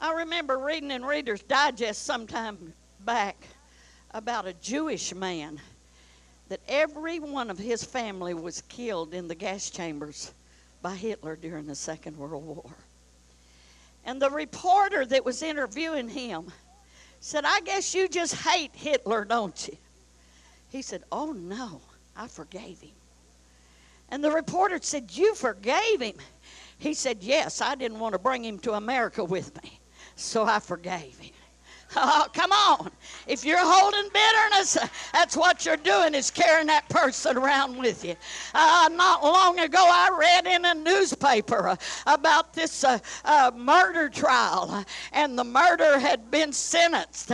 I 0.01 0.13
remember 0.15 0.59
reading 0.59 0.91
in 0.91 1.05
Reader's 1.05 1.43
Digest 1.43 2.05
sometime 2.05 2.73
back 3.05 3.37
about 4.13 4.47
a 4.47 4.53
Jewish 4.55 5.15
man 5.15 5.61
that 6.49 6.61
every 6.69 7.19
one 7.19 7.51
of 7.51 7.59
his 7.59 7.85
family 7.85 8.33
was 8.33 8.63
killed 8.69 9.13
in 9.13 9.29
the 9.29 9.35
gas 9.35 9.69
chambers 9.69 10.33
by 10.81 10.95
Hitler 10.95 11.37
during 11.37 11.67
the 11.67 11.75
Second 11.75 12.17
World 12.17 12.45
War. 12.47 12.71
And 14.05 14.23
the 14.23 14.31
reporter 14.31 15.05
that 15.05 15.25
was 15.25 15.43
interviewing 15.43 16.09
him 16.09 16.51
said, 17.21 17.45
I 17.45 17.61
guess 17.61 17.95
you 17.95 18.09
just 18.09 18.35
hate 18.35 18.71
Hitler, 18.75 19.25
don't 19.25 19.69
you? 19.69 19.77
He 20.71 20.83
said, 20.83 21.05
Oh 21.11 21.33
no, 21.33 21.81
I 22.17 22.29
forgave 22.29 22.81
him. 22.81 22.93
And 24.11 24.23
the 24.23 24.31
reporter 24.31 24.79
said, 24.81 25.11
You 25.17 25.35
forgave 25.35 26.01
him? 26.01 26.17
He 26.79 26.95
said, 26.95 27.23
Yes, 27.23 27.61
I 27.61 27.75
didn't 27.75 27.99
want 27.99 28.13
to 28.15 28.19
bring 28.19 28.45
him 28.45 28.59
to 28.61 28.73
America 28.73 29.25
with 29.25 29.63
me, 29.63 29.81
so 30.17 30.45
I 30.45 30.59
forgave 30.59 31.19
him. 31.19 31.33
Oh, 31.97 32.27
come 32.35 32.53
on. 32.53 32.91
If 33.27 33.45
you're 33.45 33.59
holding 33.61 34.11
bitterness, 34.13 34.79
that's 35.13 35.37
what 35.37 35.65
you're 35.65 35.77
doing 35.77 36.15
is 36.15 36.31
carrying 36.31 36.67
that 36.67 36.89
person 36.89 37.37
around 37.37 37.79
with 37.79 38.05
you. 38.05 38.15
Uh, 38.55 38.89
not 38.93 39.23
long 39.23 39.59
ago, 39.61 39.79
I 39.79 40.11
read 40.19 40.47
in 40.47 40.65
a 40.65 40.75
newspaper 40.75 41.77
about 42.07 42.53
this 42.53 42.85
uh, 42.85 42.99
uh 43.25 43.51
murder 43.55 44.09
trial, 44.09 44.85
and 45.13 45.39
the 45.39 45.45
murder 45.45 45.99
had 45.99 46.31
been 46.31 46.53
sentenced, 46.53 47.33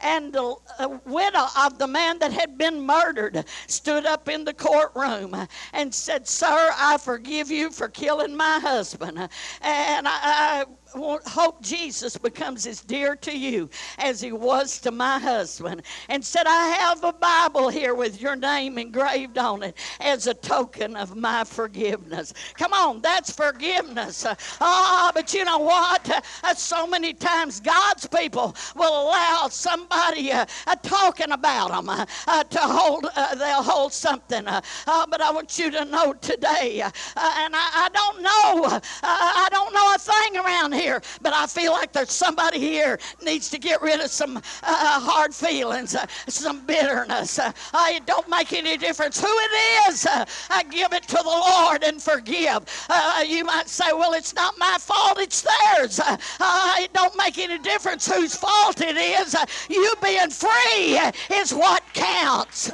and 0.00 0.32
the 0.32 0.54
uh, 0.78 0.98
widow 1.06 1.46
of 1.58 1.78
the 1.78 1.86
man 1.86 2.18
that 2.18 2.32
had 2.32 2.58
been 2.58 2.80
murdered 2.80 3.44
stood 3.66 4.06
up 4.06 4.28
in 4.28 4.44
the 4.44 4.54
courtroom 4.54 5.34
and 5.72 5.94
said, 5.94 6.26
"Sir, 6.26 6.72
I 6.76 6.98
forgive 6.98 7.50
you 7.50 7.70
for 7.70 7.88
killing 7.88 8.36
my 8.36 8.58
husband." 8.60 9.18
And 9.18 10.08
I, 10.08 10.18
I 10.22 10.64
hope 10.94 11.60
Jesus 11.60 12.16
becomes 12.16 12.66
as 12.66 12.80
dear 12.80 13.16
to 13.16 13.36
you 13.36 13.68
as 13.98 14.20
he 14.20 14.32
was 14.32 14.78
to 14.80 14.90
my 14.90 15.18
husband. 15.18 15.82
And 16.08 16.24
said, 16.24 16.46
I 16.46 16.68
have 16.68 17.02
a 17.04 17.12
Bible 17.12 17.68
here 17.68 17.94
with 17.94 18.20
your 18.20 18.36
name 18.36 18.78
engraved 18.78 19.38
on 19.38 19.62
it 19.62 19.76
as 20.00 20.26
a 20.26 20.34
token 20.34 20.96
of 20.96 21.16
my 21.16 21.44
forgiveness. 21.44 22.32
Come 22.54 22.72
on, 22.72 23.00
that's 23.00 23.32
forgiveness. 23.32 24.24
Ah, 24.60 25.08
uh, 25.08 25.12
but 25.12 25.34
you 25.34 25.44
know 25.44 25.58
what? 25.58 26.08
Uh, 26.42 26.54
so 26.54 26.86
many 26.86 27.12
times 27.12 27.60
God's 27.60 28.06
people 28.06 28.54
will 28.76 29.08
allow 29.08 29.48
somebody 29.50 30.32
uh, 30.32 30.46
uh 30.66 30.76
talking 30.76 31.32
about 31.32 31.70
them 31.70 31.88
uh, 31.88 32.06
uh, 32.26 32.44
to 32.44 32.58
hold, 32.60 33.06
they'll 33.38 33.62
hold 33.62 33.92
something. 33.92 34.44
but 34.44 35.20
I 35.20 35.30
want 35.32 35.58
you 35.58 35.70
to 35.70 35.84
know 35.84 36.12
today, 36.14 36.80
and 36.82 36.92
I, 37.16 37.70
I, 37.74 37.88
don't 37.92 38.22
know, 38.22 38.80
I 39.02 39.48
don't 39.50 39.72
know 39.72 39.94
a 39.94 39.98
thing 39.98 40.36
around 40.36 40.74
here 40.74 40.83
here, 40.84 41.02
but 41.22 41.32
I 41.32 41.46
feel 41.46 41.72
like 41.72 41.92
there's 41.92 42.12
somebody 42.12 42.58
here 42.58 42.98
needs 43.22 43.48
to 43.50 43.58
get 43.58 43.80
rid 43.80 44.00
of 44.00 44.10
some 44.10 44.36
uh, 44.36 44.40
uh 44.62 45.00
hard 45.00 45.34
feelings, 45.34 45.94
uh, 45.94 46.06
some 46.28 46.64
bitterness. 46.66 47.38
Uh, 47.38 47.52
it 47.88 48.04
don't 48.06 48.28
make 48.28 48.52
any 48.52 48.76
difference 48.76 49.20
who 49.20 49.26
it 49.28 49.88
is. 49.88 50.06
Uh, 50.06 50.24
I 50.50 50.62
give 50.64 50.92
it 50.92 51.04
to 51.08 51.16
the 51.16 51.38
Lord 51.48 51.82
and 51.82 52.02
forgive. 52.02 52.60
Uh, 52.88 53.24
you 53.26 53.44
might 53.44 53.68
say, 53.68 53.92
well, 53.92 54.12
it's 54.12 54.34
not 54.34 54.58
my 54.58 54.76
fault, 54.78 55.18
it's 55.18 55.42
theirs. 55.42 56.00
it 56.00 56.92
don't 56.92 57.16
make 57.16 57.38
any 57.38 57.58
difference 57.58 58.06
whose 58.10 58.34
fault 58.36 58.80
it 58.80 58.96
is. 58.96 59.34
you 59.68 59.94
being 60.02 60.30
free 60.30 61.00
is 61.32 61.54
what 61.54 61.82
counts. 61.94 62.72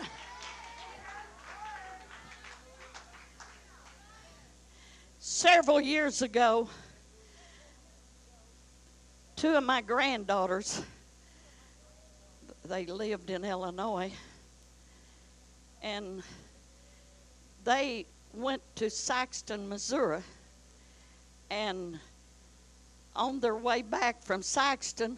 Several 5.19 5.81
years 5.81 6.23
ago, 6.23 6.69
two 9.41 9.57
of 9.57 9.65
my 9.65 9.81
granddaughters, 9.81 10.83
they 12.67 12.85
lived 12.85 13.31
in 13.31 13.43
Illinois, 13.43 14.13
and 15.83 16.23
they 17.65 18.05
went 18.35 18.61
to 18.77 18.91
Sikeston, 18.91 19.67
Missouri, 19.67 20.21
and 21.51 21.99
on 23.17 23.41
their 23.41 23.55
way 23.57 23.81
back 23.81 24.23
from 24.23 24.43
Sikeston, 24.43 25.17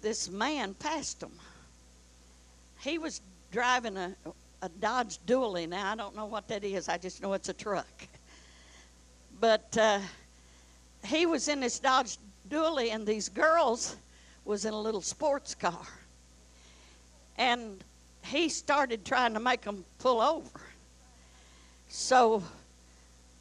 this 0.00 0.30
man 0.30 0.72
passed 0.72 1.20
them. 1.20 1.32
He 2.80 2.96
was 2.96 3.20
driving 3.52 3.98
a, 3.98 4.16
a 4.62 4.70
Dodge 4.70 5.18
Dually. 5.26 5.68
Now, 5.68 5.92
I 5.92 5.96
don't 5.96 6.16
know 6.16 6.24
what 6.24 6.48
that 6.48 6.64
is, 6.64 6.88
I 6.88 6.96
just 6.96 7.20
know 7.20 7.34
it's 7.34 7.50
a 7.50 7.54
truck. 7.54 8.06
But 9.38 9.76
uh, 9.76 10.00
he 11.04 11.26
was 11.26 11.48
in 11.48 11.60
this 11.60 11.78
Dodge 11.78 12.16
Dually 12.48 12.92
and 12.92 13.06
these 13.06 13.28
girls 13.28 13.96
was 14.44 14.64
in 14.64 14.72
a 14.72 14.80
little 14.80 15.00
sports 15.00 15.54
car. 15.54 15.86
And 17.36 17.82
he 18.24 18.48
started 18.48 19.04
trying 19.04 19.34
to 19.34 19.40
make 19.40 19.62
them 19.62 19.84
pull 19.98 20.20
over. 20.20 20.60
So 21.88 22.42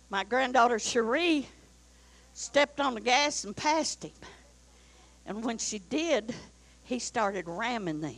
my 0.10 0.24
granddaughter 0.24 0.80
Cherie 0.80 1.48
stepped 2.34 2.80
on 2.80 2.94
the 2.94 3.02
gas 3.02 3.44
and 3.44 3.56
passed 3.56 4.04
him. 4.04 4.12
And 5.26 5.44
when 5.44 5.58
she 5.58 5.80
did, 5.80 6.34
he 6.86 7.00
started 7.00 7.46
ramming 7.48 8.02
them. 8.02 8.16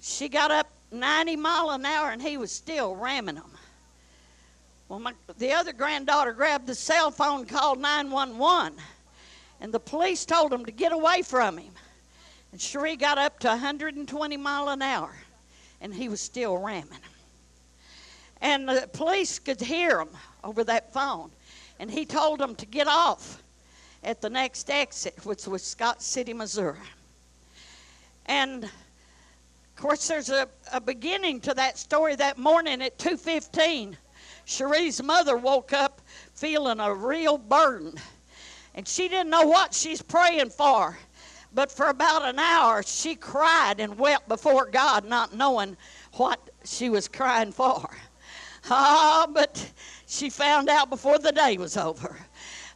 She 0.00 0.28
got 0.28 0.50
up 0.50 0.68
90 0.90 1.36
mile 1.36 1.70
an 1.70 1.84
hour 1.84 2.10
and 2.10 2.22
he 2.22 2.36
was 2.36 2.50
still 2.50 2.94
ramming 2.94 3.34
them. 3.34 3.50
Well, 4.88 5.00
my, 5.00 5.12
the 5.36 5.52
other 5.52 5.74
granddaughter 5.74 6.32
grabbed 6.32 6.66
the 6.66 6.74
cell 6.74 7.10
phone 7.10 7.40
and 7.40 7.48
called 7.48 7.78
911. 7.78 8.78
And 9.60 9.72
the 9.72 9.80
police 9.80 10.24
told 10.24 10.52
him 10.52 10.64
to 10.64 10.72
get 10.72 10.92
away 10.92 11.22
from 11.22 11.58
him. 11.58 11.72
And 12.52 12.60
Cherie 12.60 12.96
got 12.96 13.18
up 13.18 13.38
to 13.40 13.48
120 13.48 14.36
mile 14.36 14.68
an 14.68 14.82
hour, 14.82 15.14
and 15.80 15.92
he 15.92 16.08
was 16.08 16.20
still 16.20 16.56
ramming. 16.56 16.98
And 18.40 18.68
the 18.68 18.88
police 18.92 19.38
could 19.38 19.60
hear 19.60 20.00
him 20.00 20.10
over 20.44 20.64
that 20.64 20.92
phone. 20.92 21.30
And 21.80 21.90
he 21.90 22.04
told 22.04 22.38
them 22.40 22.54
to 22.56 22.66
get 22.66 22.86
off 22.86 23.42
at 24.04 24.20
the 24.20 24.30
next 24.30 24.70
exit, 24.70 25.14
which 25.24 25.46
was 25.46 25.62
Scott 25.62 26.02
City, 26.02 26.32
Missouri. 26.32 26.78
And 28.26 28.64
of 28.64 29.82
course, 29.82 30.08
there's 30.08 30.30
a, 30.30 30.48
a 30.72 30.80
beginning 30.80 31.40
to 31.42 31.54
that 31.54 31.78
story 31.78 32.16
that 32.16 32.38
morning 32.38 32.82
at 32.82 32.98
2.15. 32.98 33.94
Cherie's 34.44 35.02
mother 35.02 35.36
woke 35.36 35.72
up 35.72 36.00
feeling 36.34 36.80
a 36.80 36.92
real 36.92 37.38
burden. 37.38 37.94
And 38.78 38.86
she 38.86 39.08
didn't 39.08 39.30
know 39.30 39.42
what 39.42 39.74
she's 39.74 40.00
praying 40.00 40.50
for. 40.50 40.96
But 41.52 41.72
for 41.72 41.86
about 41.86 42.24
an 42.24 42.38
hour, 42.38 42.84
she 42.84 43.16
cried 43.16 43.80
and 43.80 43.98
wept 43.98 44.28
before 44.28 44.66
God, 44.66 45.04
not 45.04 45.34
knowing 45.34 45.76
what 46.12 46.38
she 46.64 46.88
was 46.88 47.08
crying 47.08 47.52
for. 47.52 47.90
Ah, 48.70 49.26
but 49.32 49.72
she 50.06 50.28
found 50.28 50.68
out 50.68 50.90
before 50.90 51.18
the 51.18 51.32
day 51.32 51.56
was 51.56 51.78
over. 51.78 52.18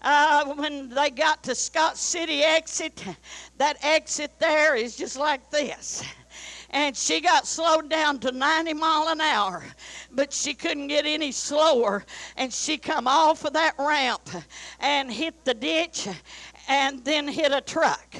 Uh, 0.01 0.55
when 0.55 0.89
they 0.89 1.11
got 1.11 1.43
to 1.43 1.55
Scott 1.55 1.99
City 1.99 2.43
exit, 2.43 3.05
that 3.59 3.77
exit 3.83 4.31
there 4.39 4.75
is 4.75 4.97
just 4.97 5.19
like 5.19 5.51
this 5.51 6.03
and 6.73 6.97
she 6.97 7.21
got 7.21 7.47
slowed 7.47 7.89
down 7.89 8.19
to 8.19 8.33
90 8.33 8.75
mile 8.75 9.09
an 9.09 9.21
hour 9.21 9.65
but 10.11 10.33
she 10.33 10.55
couldn't 10.55 10.89
get 10.89 11.07
any 11.07 11.33
slower 11.33 12.05
and 12.37 12.53
she 12.53 12.77
come 12.79 13.07
off 13.07 13.45
of 13.45 13.53
that 13.53 13.75
ramp 13.79 14.29
and 14.81 15.11
hit 15.11 15.45
the 15.45 15.55
ditch 15.55 16.09
and 16.69 17.05
then 17.05 17.29
hit 17.29 17.53
a 17.53 17.61
truck 17.61 18.17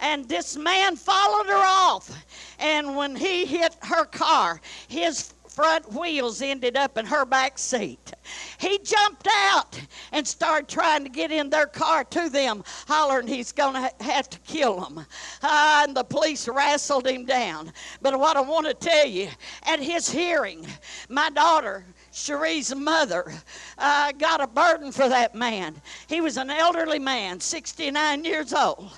and 0.00 0.28
this 0.28 0.56
man 0.56 0.96
followed 0.96 1.46
her 1.46 1.64
off 1.64 2.10
and 2.58 2.96
when 2.96 3.16
he 3.16 3.44
hit 3.44 3.76
her 3.82 4.04
car 4.04 4.60
his 4.88 5.32
front 5.58 5.92
wheels 5.92 6.40
ended 6.40 6.76
up 6.76 6.96
in 6.96 7.04
her 7.04 7.24
back 7.24 7.58
seat. 7.58 8.12
He 8.60 8.78
jumped 8.78 9.26
out 9.28 9.80
and 10.12 10.24
started 10.24 10.68
trying 10.68 11.02
to 11.02 11.10
get 11.10 11.32
in 11.32 11.50
their 11.50 11.66
car 11.66 12.04
to 12.04 12.28
them, 12.28 12.62
hollering 12.86 13.26
he's 13.26 13.50
going 13.50 13.74
to 13.74 14.04
have 14.04 14.30
to 14.30 14.38
kill 14.38 14.78
them. 14.78 15.04
Uh, 15.42 15.84
and 15.86 15.96
the 15.96 16.04
police 16.04 16.48
wrestled 16.48 17.06
him 17.06 17.24
down. 17.24 17.72
But 18.02 18.18
what 18.18 18.36
I 18.36 18.40
want 18.40 18.66
to 18.66 18.74
tell 18.74 19.06
you, 19.06 19.28
at 19.64 19.80
his 19.80 20.08
hearing, 20.08 20.66
my 21.08 21.30
daughter, 21.30 21.84
Cherie's 22.12 22.74
mother 22.74 23.32
uh, 23.78 24.12
got 24.12 24.40
a 24.40 24.46
burden 24.46 24.90
for 24.90 25.08
that 25.08 25.34
man. 25.34 25.80
He 26.08 26.20
was 26.20 26.36
an 26.36 26.50
elderly 26.50 26.98
man, 26.98 27.38
69 27.38 28.24
years 28.24 28.52
old. 28.52 28.90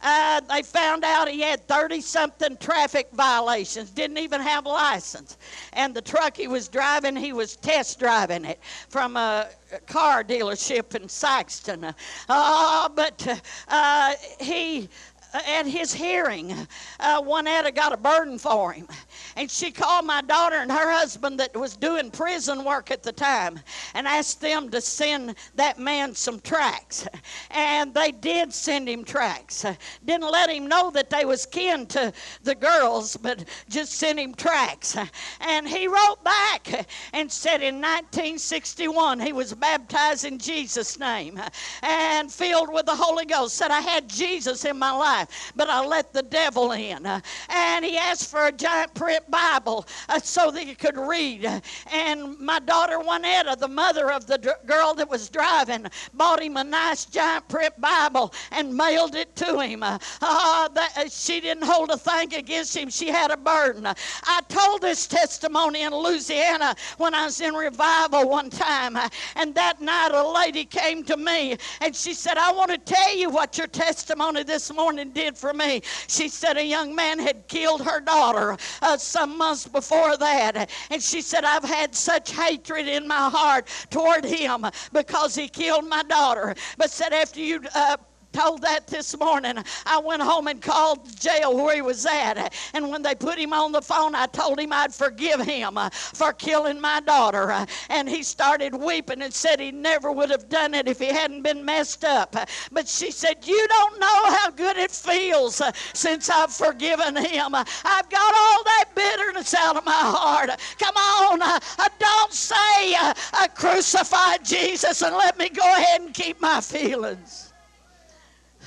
Uh, 0.00 0.40
they 0.42 0.62
found 0.62 1.04
out 1.04 1.28
he 1.28 1.40
had 1.40 1.66
30 1.66 2.00
something 2.00 2.56
traffic 2.58 3.08
violations, 3.12 3.90
didn't 3.90 4.18
even 4.18 4.40
have 4.40 4.66
a 4.66 4.68
license. 4.68 5.38
And 5.72 5.94
the 5.94 6.02
truck 6.02 6.36
he 6.36 6.46
was 6.46 6.68
driving, 6.68 7.16
he 7.16 7.32
was 7.32 7.56
test 7.56 7.98
driving 7.98 8.44
it 8.44 8.60
from 8.88 9.16
a 9.16 9.48
car 9.86 10.22
dealership 10.22 10.94
in 10.94 11.08
Sikeston. 11.08 11.94
Uh, 12.28 12.88
but 12.90 13.42
uh, 13.68 14.14
he 14.40 14.88
at 15.34 15.66
his 15.66 15.92
hearing, 15.92 16.52
uh, 17.00 17.20
Juanetta 17.22 17.74
got 17.74 17.92
a 17.92 17.96
burden 17.96 18.38
for 18.38 18.72
him. 18.72 18.88
And 19.36 19.50
she 19.50 19.70
called 19.70 20.06
my 20.06 20.22
daughter 20.22 20.56
and 20.56 20.70
her 20.70 20.90
husband 20.90 21.38
that 21.40 21.56
was 21.56 21.76
doing 21.76 22.10
prison 22.10 22.64
work 22.64 22.90
at 22.90 23.02
the 23.02 23.12
time 23.12 23.60
and 23.94 24.06
asked 24.08 24.40
them 24.40 24.70
to 24.70 24.80
send 24.80 25.34
that 25.54 25.78
man 25.78 26.14
some 26.14 26.40
tracts. 26.40 27.06
And 27.50 27.92
they 27.92 28.10
did 28.10 28.52
send 28.52 28.88
him 28.88 29.04
tracts. 29.04 29.64
Didn't 30.04 30.30
let 30.30 30.50
him 30.50 30.66
know 30.66 30.90
that 30.90 31.10
they 31.10 31.24
was 31.24 31.46
kin 31.46 31.86
to 31.86 32.12
the 32.42 32.54
girls, 32.54 33.16
but 33.16 33.44
just 33.68 33.92
sent 33.92 34.18
him 34.18 34.34
tracts. 34.34 34.96
And 35.40 35.68
he 35.68 35.88
wrote 35.88 36.22
back 36.24 36.86
and 37.12 37.30
said 37.30 37.62
in 37.62 37.76
1961 37.76 39.20
he 39.20 39.32
was 39.32 39.54
baptized 39.54 40.24
in 40.24 40.38
Jesus' 40.38 40.98
name 40.98 41.40
and 41.82 42.32
filled 42.32 42.72
with 42.72 42.86
the 42.86 42.96
Holy 42.96 43.24
Ghost. 43.24 43.56
Said, 43.56 43.70
I 43.70 43.80
had 43.80 44.08
Jesus 44.08 44.64
in 44.64 44.78
my 44.78 44.92
life 44.92 45.17
life, 45.18 45.52
but 45.56 45.68
I 45.68 45.84
let 45.84 46.12
the 46.12 46.22
devil 46.22 46.72
in. 46.72 47.06
And 47.48 47.84
he 47.84 47.96
asked 47.96 48.30
for 48.30 48.46
a 48.46 48.52
giant 48.52 48.94
print 48.94 49.28
Bible 49.30 49.86
uh, 50.08 50.18
so 50.20 50.50
that 50.50 50.62
he 50.62 50.74
could 50.74 50.96
read. 50.96 51.46
And 51.92 52.38
my 52.38 52.58
daughter 52.60 52.98
Juanetta, 52.98 53.58
the 53.58 53.68
mother 53.68 54.10
of 54.10 54.26
the 54.26 54.56
girl 54.66 54.94
that 54.94 55.08
was 55.08 55.28
driving, 55.28 55.86
bought 56.14 56.42
him 56.42 56.56
a 56.56 56.64
nice 56.64 57.04
giant 57.04 57.48
print 57.48 57.78
Bible 57.80 58.32
and 58.52 58.74
mailed 58.74 59.14
it 59.14 59.34
to 59.36 59.60
him. 59.60 59.82
Uh, 59.82 59.98
that, 60.20 61.08
she 61.10 61.40
didn't 61.40 61.64
hold 61.64 61.90
a 61.90 61.96
thing 61.96 62.34
against 62.34 62.76
him. 62.76 62.90
She 62.90 63.08
had 63.08 63.30
a 63.30 63.36
burden. 63.36 63.86
I 63.86 64.40
told 64.48 64.82
this 64.82 65.06
testimony 65.06 65.82
in 65.82 65.92
Louisiana 65.92 66.74
when 66.98 67.14
I 67.14 67.24
was 67.24 67.40
in 67.40 67.54
revival 67.54 68.28
one 68.28 68.50
time. 68.50 68.96
And 69.36 69.54
that 69.54 69.80
night 69.80 70.10
a 70.12 70.28
lady 70.28 70.64
came 70.64 71.02
to 71.04 71.16
me 71.16 71.56
and 71.80 71.94
she 71.94 72.14
said, 72.14 72.36
I 72.36 72.52
want 72.52 72.70
to 72.70 72.78
tell 72.78 73.16
you 73.16 73.30
what 73.30 73.58
your 73.58 73.66
testimony 73.66 74.42
this 74.42 74.72
morning 74.72 75.07
did 75.08 75.36
for 75.36 75.52
me. 75.52 75.82
She 76.06 76.28
said 76.28 76.56
a 76.56 76.64
young 76.64 76.94
man 76.94 77.18
had 77.18 77.48
killed 77.48 77.82
her 77.82 78.00
daughter 78.00 78.56
uh, 78.82 78.96
some 78.96 79.36
months 79.36 79.66
before 79.66 80.16
that. 80.16 80.70
And 80.90 81.02
she 81.02 81.20
said, 81.20 81.44
I've 81.44 81.64
had 81.64 81.94
such 81.94 82.32
hatred 82.32 82.86
in 82.86 83.06
my 83.08 83.28
heart 83.30 83.68
toward 83.90 84.24
him 84.24 84.66
because 84.92 85.34
he 85.34 85.48
killed 85.48 85.86
my 85.86 86.02
daughter. 86.04 86.54
But 86.76 86.90
said, 86.90 87.12
after 87.12 87.40
you 87.40 87.62
uh, 87.74 87.96
told 88.32 88.62
that 88.62 88.86
this 88.86 89.18
morning. 89.18 89.56
I 89.86 89.98
went 89.98 90.22
home 90.22 90.48
and 90.48 90.60
called 90.60 91.18
jail 91.18 91.56
where 91.56 91.74
he 91.74 91.82
was 91.82 92.06
at. 92.06 92.52
And 92.74 92.90
when 92.90 93.02
they 93.02 93.14
put 93.14 93.38
him 93.38 93.52
on 93.52 93.72
the 93.72 93.82
phone, 93.82 94.14
I 94.14 94.26
told 94.26 94.60
him 94.60 94.72
I'd 94.72 94.94
forgive 94.94 95.40
him 95.40 95.76
uh, 95.78 95.90
for 95.90 96.32
killing 96.32 96.80
my 96.80 97.00
daughter. 97.00 97.50
Uh, 97.50 97.66
and 97.88 98.08
he 98.08 98.22
started 98.22 98.74
weeping 98.74 99.22
and 99.22 99.32
said 99.32 99.60
he 99.60 99.72
never 99.72 100.12
would 100.12 100.30
have 100.30 100.48
done 100.48 100.74
it 100.74 100.88
if 100.88 100.98
he 100.98 101.06
hadn't 101.06 101.42
been 101.42 101.64
messed 101.64 102.04
up. 102.04 102.36
But 102.72 102.88
she 102.88 103.10
said, 103.10 103.46
You 103.46 103.66
don't 103.68 104.00
know 104.00 104.30
how 104.36 104.50
good 104.50 104.76
it 104.76 104.90
feels 104.90 105.60
uh, 105.60 105.72
since 105.94 106.30
I've 106.30 106.52
forgiven 106.52 107.16
him. 107.16 107.54
I've 107.54 108.10
got 108.10 108.34
all 108.34 108.64
that 108.64 108.84
bitterness 108.94 109.54
out 109.54 109.76
of 109.76 109.84
my 109.84 109.92
heart. 109.92 110.50
Come 110.78 110.96
on, 110.96 111.42
I 111.42 111.88
don't 111.98 112.32
say 112.32 112.58
I 112.58 113.48
crucified 113.54 114.44
Jesus 114.44 115.02
and 115.02 115.16
let 115.16 115.38
me 115.38 115.48
go 115.48 115.62
ahead 115.62 116.02
and 116.02 116.14
keep 116.14 116.40
my 116.40 116.60
feelings. 116.60 117.47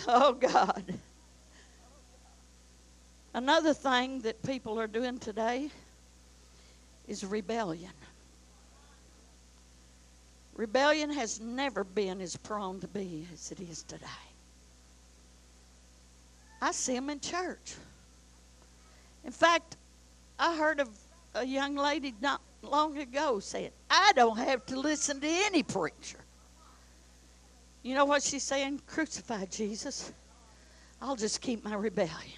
Oh, 0.08 0.34
God. 0.34 0.94
Another 3.34 3.74
thing 3.74 4.20
that 4.22 4.42
people 4.44 4.80
are 4.80 4.88
doing 4.88 5.20
today 5.20 5.70
is 7.08 7.24
rebellion. 7.24 7.92
Rebellion 10.56 11.12
has 11.12 11.40
never 11.40 11.84
been 11.84 12.20
as 12.20 12.36
prone 12.36 12.80
to 12.82 12.88
be 12.88 13.28
as 13.34 13.52
it 13.52 13.60
is 13.60 13.84
today. 13.84 14.06
I 16.62 16.72
see 16.72 16.94
them 16.96 17.10
in 17.10 17.20
church. 17.20 17.76
In 19.24 19.32
fact, 19.32 19.78
I 20.38 20.56
heard 20.56 20.80
of 20.80 20.90
a 21.36 21.46
young 21.46 21.76
lady 21.76 22.14
not 22.22 22.42
long 22.62 22.98
ago 22.98 23.40
said, 23.40 23.72
I 23.90 24.12
don't 24.16 24.38
have 24.38 24.66
to 24.68 24.80
listen 24.80 25.20
to 25.22 25.28
any 25.28 25.64
preacher. 25.64 26.21
You 27.84 27.96
know 27.96 28.06
what 28.06 28.22
she's 28.22 28.44
saying? 28.44 28.82
Crucify 28.86 29.46
Jesus. 29.46 30.12
I'll 31.02 31.16
just 31.16 31.42
keep 31.42 31.64
my 31.64 31.74
rebellion. 31.74 32.38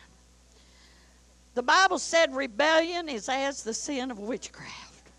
The 1.54 1.64
Bible 1.64 2.00
said 2.00 2.34
rebellion 2.36 3.10
is 3.10 3.28
as 3.30 3.64
the 3.64 3.74
sin 3.74 4.10
of 4.10 4.20
witchcraft. 4.20 5.10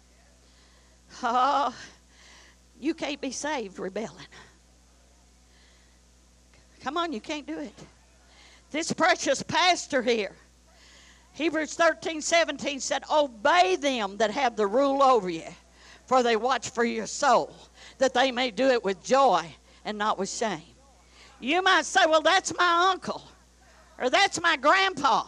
Oh, 1.23 1.75
you 2.81 2.95
can't 2.95 3.21
be 3.21 3.31
saved 3.31 3.79
rebelling. 3.79 4.27
Come 6.83 6.97
on, 6.97 7.13
you 7.13 7.21
can't 7.21 7.47
do 7.47 7.59
it. 7.59 7.75
This 8.71 8.93
precious 8.93 9.43
pastor 9.43 10.03
here, 10.03 10.33
Hebrews 11.33 11.75
13 11.75 12.21
17 12.21 12.81
said, 12.81 13.05
Obey 13.13 13.77
them 13.77 14.17
that 14.17 14.31
have 14.31 14.57
the 14.57 14.67
rule 14.67 15.03
over 15.03 15.31
you, 15.31 15.45
for 16.07 16.23
they 16.23 16.37
watch 16.37 16.71
for 16.71 16.85
your 16.85 17.07
soul, 17.07 17.55
that 17.99 18.15
they 18.15 18.33
may 18.33 18.51
do 18.51 18.69
it 18.69 18.83
with 18.83 19.03
joy 19.05 19.55
and 19.85 19.99
not 19.99 20.19
with 20.19 20.31
shame. 20.31 20.63
You 21.41 21.63
might 21.63 21.85
say, 21.85 22.01
well, 22.07 22.23
that's 22.23 22.57
my 22.57 22.91
uncle 22.91 23.23
or 23.99 24.11
that's 24.11 24.41
my 24.41 24.57
grandpa. 24.57 25.25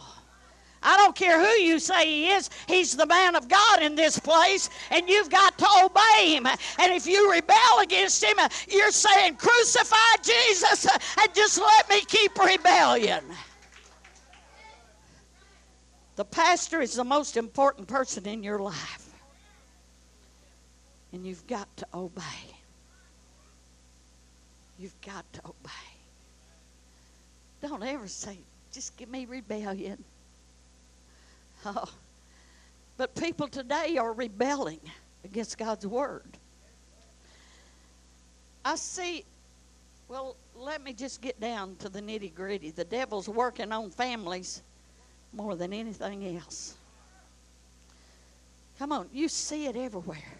I 0.81 0.95
don't 0.97 1.15
care 1.15 1.39
who 1.39 1.61
you 1.61 1.79
say 1.79 2.05
he 2.05 2.29
is, 2.29 2.49
he's 2.67 2.95
the 2.95 3.05
man 3.05 3.35
of 3.35 3.47
God 3.47 3.81
in 3.81 3.95
this 3.95 4.19
place, 4.19 4.69
and 4.91 5.09
you've 5.09 5.29
got 5.29 5.57
to 5.57 5.67
obey 5.83 6.35
him. 6.35 6.45
And 6.45 6.93
if 6.93 7.07
you 7.07 7.31
rebel 7.31 7.79
against 7.81 8.23
him, 8.23 8.37
you're 8.69 8.91
saying, 8.91 9.35
Crucify 9.35 10.21
Jesus 10.21 10.85
and 10.85 11.33
just 11.33 11.57
let 11.59 11.89
me 11.89 12.01
keep 12.01 12.37
rebellion. 12.37 13.23
The 16.15 16.25
pastor 16.25 16.81
is 16.81 16.95
the 16.95 17.03
most 17.03 17.37
important 17.37 17.87
person 17.87 18.27
in 18.27 18.43
your 18.43 18.59
life, 18.59 19.09
and 21.11 21.25
you've 21.25 21.45
got 21.47 21.75
to 21.77 21.87
obey. 21.93 22.56
You've 24.79 24.99
got 25.01 25.31
to 25.33 25.41
obey. 25.45 25.87
Don't 27.61 27.83
ever 27.83 28.07
say, 28.07 28.37
just 28.71 28.95
give 28.97 29.09
me 29.09 29.25
rebellion. 29.25 30.03
Oh. 31.65 31.89
But 32.97 33.15
people 33.15 33.47
today 33.47 33.97
are 33.97 34.13
rebelling 34.13 34.79
against 35.23 35.57
God's 35.57 35.85
word. 35.85 36.37
I 38.65 38.75
see, 38.75 39.23
well, 40.07 40.35
let 40.55 40.83
me 40.83 40.93
just 40.93 41.21
get 41.21 41.39
down 41.39 41.75
to 41.77 41.89
the 41.89 42.01
nitty 42.01 42.33
gritty. 42.33 42.71
The 42.71 42.83
devil's 42.83 43.29
working 43.29 43.71
on 43.71 43.89
families 43.91 44.61
more 45.33 45.55
than 45.55 45.73
anything 45.73 46.37
else. 46.37 46.75
Come 48.79 48.91
on, 48.91 49.09
you 49.11 49.27
see 49.27 49.67
it 49.67 49.75
everywhere. 49.75 50.37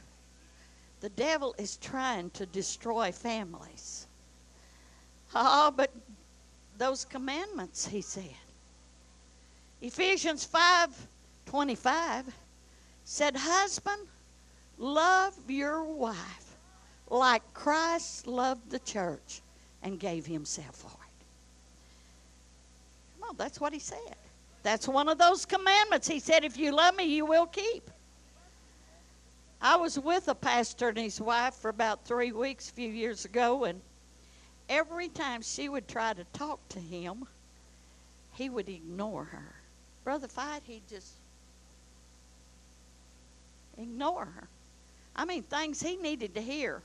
The 1.00 1.10
devil 1.10 1.56
is 1.58 1.78
trying 1.78 2.32
to 2.32 2.46
destroy 2.48 3.12
families. 3.12 4.07
Oh, 5.36 5.74
but 5.76 5.92
those 6.78 7.06
commandments, 7.06 7.88
he 7.88 8.02
said. 8.02 8.36
Ephesians 9.82 10.44
5 10.46 11.08
25 11.46 12.26
said, 13.06 13.38
Husband, 13.38 14.02
love 14.78 15.34
your 15.48 15.84
wife 15.84 16.58
like 17.10 17.42
Christ 17.54 18.28
loved 18.28 18.70
the 18.70 18.80
church 18.80 19.42
and 19.82 20.00
gave 20.00 20.26
himself 20.26 20.76
for 20.76 20.88
it. 20.88 21.26
Come 23.20 23.30
on, 23.30 23.36
that's 23.38 23.62
what 23.62 23.72
he 23.72 23.80
said. 23.80 24.16
That's 24.64 24.88
one 24.88 25.08
of 25.08 25.18
those 25.18 25.46
commandments. 25.46 26.08
He 26.08 26.20
said, 26.20 26.44
If 26.44 26.58
you 26.58 26.74
love 26.74 26.96
me, 26.96 27.06
you 27.06 27.26
will 27.26 27.46
keep. 27.46 27.90
I 29.62 29.76
was 29.78 29.98
with 29.98 30.28
a 30.28 30.36
pastor 30.36 30.90
and 30.90 30.98
his 30.98 31.22
wife 31.22 31.56
for 31.56 31.70
about 31.70 32.06
three 32.06 32.32
weeks 32.32 32.70
a 32.70 32.74
few 32.74 32.90
years 32.90 33.26
ago, 33.26 33.64
and 33.64 33.82
every 34.70 35.10
time 35.10 35.42
she 35.42 35.70
would 35.70 35.88
try 35.88 36.14
to 36.14 36.24
talk 36.34 36.60
to 36.70 36.80
him, 36.80 37.26
he 38.34 38.50
would 38.50 38.70
ignore 38.70 39.26
her. 39.26 39.56
Brother 40.04 40.28
Fight, 40.28 40.62
he'd 40.66 40.88
just 40.88 41.14
ignore 43.78 44.26
her. 44.26 44.48
I 45.16 45.26
mean, 45.26 45.44
things 45.44 45.82
he 45.82 45.96
needed 45.96 46.36
to 46.36 46.42
hear, 46.42 46.82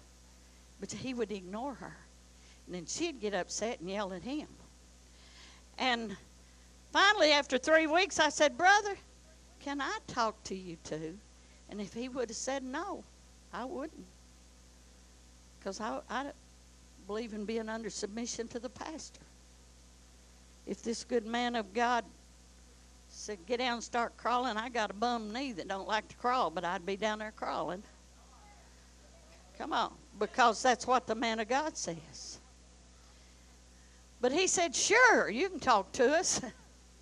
but 0.81 0.91
he 0.91 1.15
would 1.15 1.31
ignore 1.31 1.75
her. 1.75 1.97
And 2.67 2.75
then 2.75 2.87
she'd 2.87 3.21
get 3.21 3.35
upset 3.35 3.81
and 3.81 3.91
yell 3.91 4.13
at 4.13 4.23
him. 4.23 4.47
And 5.79 6.17
finally, 6.93 7.33
after 7.33 7.59
three 7.59 7.87
weeks, 7.87 8.19
I 8.19 8.29
said, 8.29 8.57
Brother, 8.57 8.95
can 9.61 9.81
I 9.81 9.99
talk 10.07 10.43
to 10.45 10.55
you 10.55 10.77
too? 10.85 11.17
And 11.71 11.81
if 11.81 11.93
he 11.93 12.09
would 12.09 12.29
have 12.29 12.37
said 12.37 12.63
no, 12.63 13.05
I 13.53 13.65
wouldn't. 13.65 14.07
Because 15.59 15.81
I, 15.81 16.01
I 16.11 16.27
believe 17.07 17.35
in 17.35 17.45
being 17.45 17.69
under 17.69 17.91
submission 17.91 18.49
to 18.49 18.59
the 18.59 18.69
pastor. 18.69 19.21
If 20.67 20.83
this 20.83 21.05
good 21.05 21.27
man 21.27 21.57
of 21.57 21.73
God 21.75 22.05
said, 23.09 23.39
get 23.47 23.59
down 23.59 23.75
and 23.75 23.85
start 23.85 24.17
crawling, 24.17 24.57
I 24.57 24.69
got 24.69 24.91
a 24.91 24.95
bum 24.95 25.33
knee 25.33 25.53
that 25.53 25.69
don't 25.69 25.89
like 25.89 26.09
to 26.09 26.17
crawl, 26.17 26.51
but 26.51 26.65
I'd 26.65 26.87
be 26.87 26.97
down 26.97 27.19
there 27.19 27.33
crawling. 27.33 27.83
Come 29.59 29.73
on, 29.73 29.93
because 30.19 30.63
that's 30.63 30.87
what 30.87 31.07
the 31.07 31.15
man 31.15 31.41
of 31.41 31.49
God 31.49 31.77
says. 31.77 32.39
But 34.21 34.33
he 34.33 34.47
said, 34.47 34.75
sure, 34.75 35.29
you 35.29 35.49
can 35.49 35.61
talk 35.61 35.91
to 35.93 36.17
us. 36.17 36.41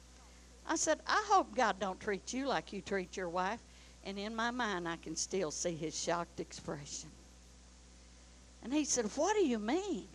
I 0.67 0.77
said, 0.77 1.01
I 1.07 1.25
hope 1.29 1.55
God 1.55 1.77
don't 1.79 2.01
treat 2.01 2.33
you 2.33 2.47
like 2.47 2.73
you 2.73 2.81
treat 2.81 3.17
your 3.17 3.29
wife. 3.29 3.61
And 4.05 4.19
in 4.19 4.35
my 4.35 4.51
mind, 4.51 4.89
I 4.89 4.97
can 4.97 5.15
still 5.15 5.51
see 5.51 5.75
his 5.75 5.99
shocked 5.99 6.41
expression. 6.41 7.11
And 8.63 8.73
he 8.73 8.85
said, 8.85 9.07
What 9.17 9.35
do 9.37 9.47
you 9.47 9.59
mean? 9.59 10.09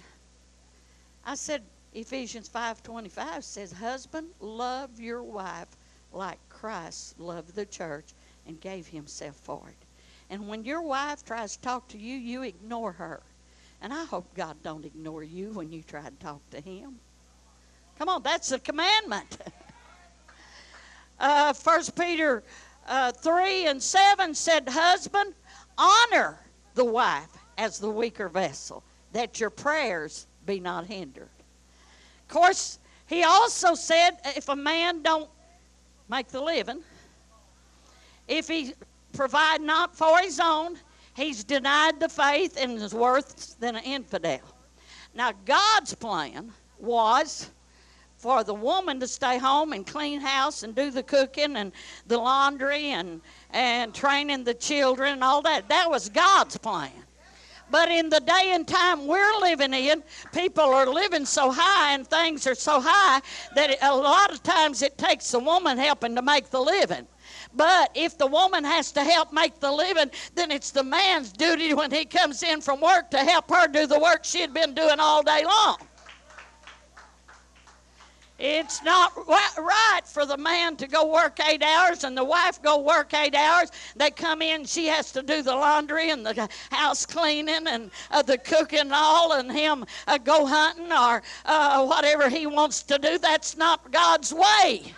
I 1.26 1.36
said, 1.36 1.64
Ephesians 1.96 2.50
5:25 2.50 3.44
says, 3.44 3.72
"Husband, 3.72 4.30
love 4.42 5.00
your 5.00 5.24
wife 5.24 5.70
like 6.12 6.40
Christ 6.50 7.18
loved 7.18 7.56
the 7.56 7.66
church 7.66 8.14
and 8.46 8.60
gave 8.60 8.86
himself 8.86 9.38
for 9.38 9.70
it." 9.70 9.86
And 10.30 10.50
when 10.50 10.66
your 10.66 10.82
wife 10.82 11.24
tries 11.24 11.56
to 11.56 11.62
talk 11.62 11.88
to 11.90 11.98
you, 11.98 12.18
you 12.18 12.44
ignore 12.44 12.92
her. 12.92 13.24
And 13.82 13.94
I 13.94 14.04
hope 14.04 14.34
God 14.36 14.62
don't 14.62 14.84
ignore 14.84 15.24
you 15.24 15.52
when 15.52 15.72
you 15.72 15.84
try 15.84 16.04
to 16.04 16.16
talk 16.18 16.42
to 16.50 16.60
him. 16.60 17.00
Come 17.98 18.10
on, 18.10 18.22
that's 18.24 18.52
a 18.52 18.60
commandment. 18.60 19.38
uh, 21.20 21.54
1 21.54 21.82
Peter 21.98 22.44
uh, 22.88 23.14
3 23.14 23.68
and 23.68 23.82
7 23.82 24.34
said, 24.34 24.68
Husband, 24.68 25.34
honor 25.78 26.40
the 26.74 26.86
wife 26.86 27.30
as 27.58 27.80
the 27.80 27.90
weaker 27.90 28.30
vessel, 28.30 28.84
that 29.14 29.40
your 29.40 29.50
prayers 29.50 30.28
be 30.46 30.60
not 30.60 30.86
hindered. 30.86 31.30
Of 32.28 32.34
course, 32.34 32.80
he 33.08 33.24
also 33.24 33.76
said 33.76 34.18
if 34.36 34.50
a 34.50 34.56
man 34.56 35.02
don't 35.02 35.30
make 36.10 36.28
the 36.28 36.42
living, 36.42 36.82
if 38.28 38.48
he 38.48 38.74
provide 39.14 39.62
not 39.62 39.96
for 39.96 40.20
his 40.20 40.40
own, 40.40 40.78
he's 41.16 41.44
denied 41.44 42.00
the 42.00 42.10
faith 42.10 42.58
and 42.60 42.78
is 42.78 42.94
worse 42.94 43.56
than 43.60 43.76
an 43.76 43.84
infidel. 43.84 44.42
Now, 45.14 45.32
God's 45.46 45.94
plan 45.96 46.52
was 46.80 47.50
for 48.18 48.44
the 48.44 48.54
woman 48.54 49.00
to 49.00 49.08
stay 49.08 49.38
home 49.38 49.72
and 49.74 49.86
clean 49.86 50.20
house 50.20 50.64
and 50.64 50.74
do 50.74 50.90
the 50.90 51.04
cooking 51.04 51.58
and 51.58 51.72
the 52.08 52.18
laundry 52.18 52.88
and, 52.88 53.22
and 53.52 53.94
training 53.94 54.44
the 54.44 54.54
children 54.54 55.14
and 55.14 55.24
all 55.24 55.42
that. 55.44 55.70
That 55.70 55.90
was 55.90 56.10
God's 56.10 56.58
plan. 56.58 56.92
But 57.70 57.90
in 57.90 58.10
the 58.10 58.20
day 58.20 58.52
and 58.54 58.68
time 58.68 59.08
we're 59.08 59.40
living 59.40 59.74
in, 59.74 60.04
people 60.34 60.64
are 60.64 60.86
living 60.86 61.26
so 61.26 61.52
high 61.52 61.94
and 61.94 62.08
things 62.08 62.46
are 62.48 62.56
so 62.56 62.80
high 62.80 63.22
that 63.56 63.78
a 63.82 63.96
lot 63.96 64.32
of 64.32 64.44
times 64.44 64.82
it 64.82 64.98
takes 64.98 65.34
a 65.34 65.40
woman 65.40 65.78
helping 65.78 66.16
to 66.16 66.22
make 66.22 66.50
the 66.50 66.62
living. 66.62 67.08
But 67.54 67.92
if 67.96 68.18
the 68.18 68.28
woman 68.28 68.64
has 68.64 68.92
to 68.94 69.04
help 69.04 69.34
make 69.34 69.60
the 69.60 69.72
living, 69.72 70.12
then 70.36 70.52
it's 70.52 70.72
the 70.72 70.84
man's 70.84 71.32
duty 71.32 71.74
when 71.74 71.92
he 71.92 72.06
comes 72.06 72.44
in 72.44 72.62
from 72.62 72.82
work 72.82 73.10
to 73.12 73.20
help 73.20 73.50
her 73.50 73.68
do 73.68 73.88
the 73.88 74.00
work 74.00 74.24
she'd 74.24 74.54
been 74.54 74.74
doing 74.74 75.00
all 75.00 75.24
day 75.24 75.44
long. 75.46 75.78
It's 78.38 78.84
not 78.84 79.14
right 79.28 80.02
for 80.04 80.26
the 80.26 80.36
man 80.36 80.76
to 80.78 80.88
go 80.88 81.12
work 81.12 81.40
eight 81.40 81.64
hours 81.64 82.04
and 82.04 82.18
the 82.18 82.24
wife 82.24 82.62
go 82.62 82.80
work 82.80 83.14
eight 83.14 83.34
hours. 83.34 83.72
They 83.96 84.12
come 84.12 84.42
in, 84.42 84.66
she 84.66 84.88
has 84.88 85.12
to 85.14 85.22
do 85.22 85.42
the 85.42 85.56
laundry 85.56 86.10
and 86.10 86.26
the 86.26 86.50
house 86.70 87.06
cleaning 87.06 87.68
and 87.68 87.92
uh, 88.12 88.22
the 88.24 88.38
cooking 88.38 88.80
and 88.80 88.94
all, 88.94 89.34
and 89.34 89.50
him 89.50 89.86
uh, 90.08 90.18
go 90.18 90.46
hunting 90.46 90.92
or 90.92 91.24
uh, 91.46 91.86
whatever 91.86 92.30
he 92.30 92.46
wants 92.46 92.84
to 92.84 92.98
do. 92.98 93.18
That's 93.18 93.56
not 93.56 93.90
God's 93.92 94.34
way. 94.34 94.94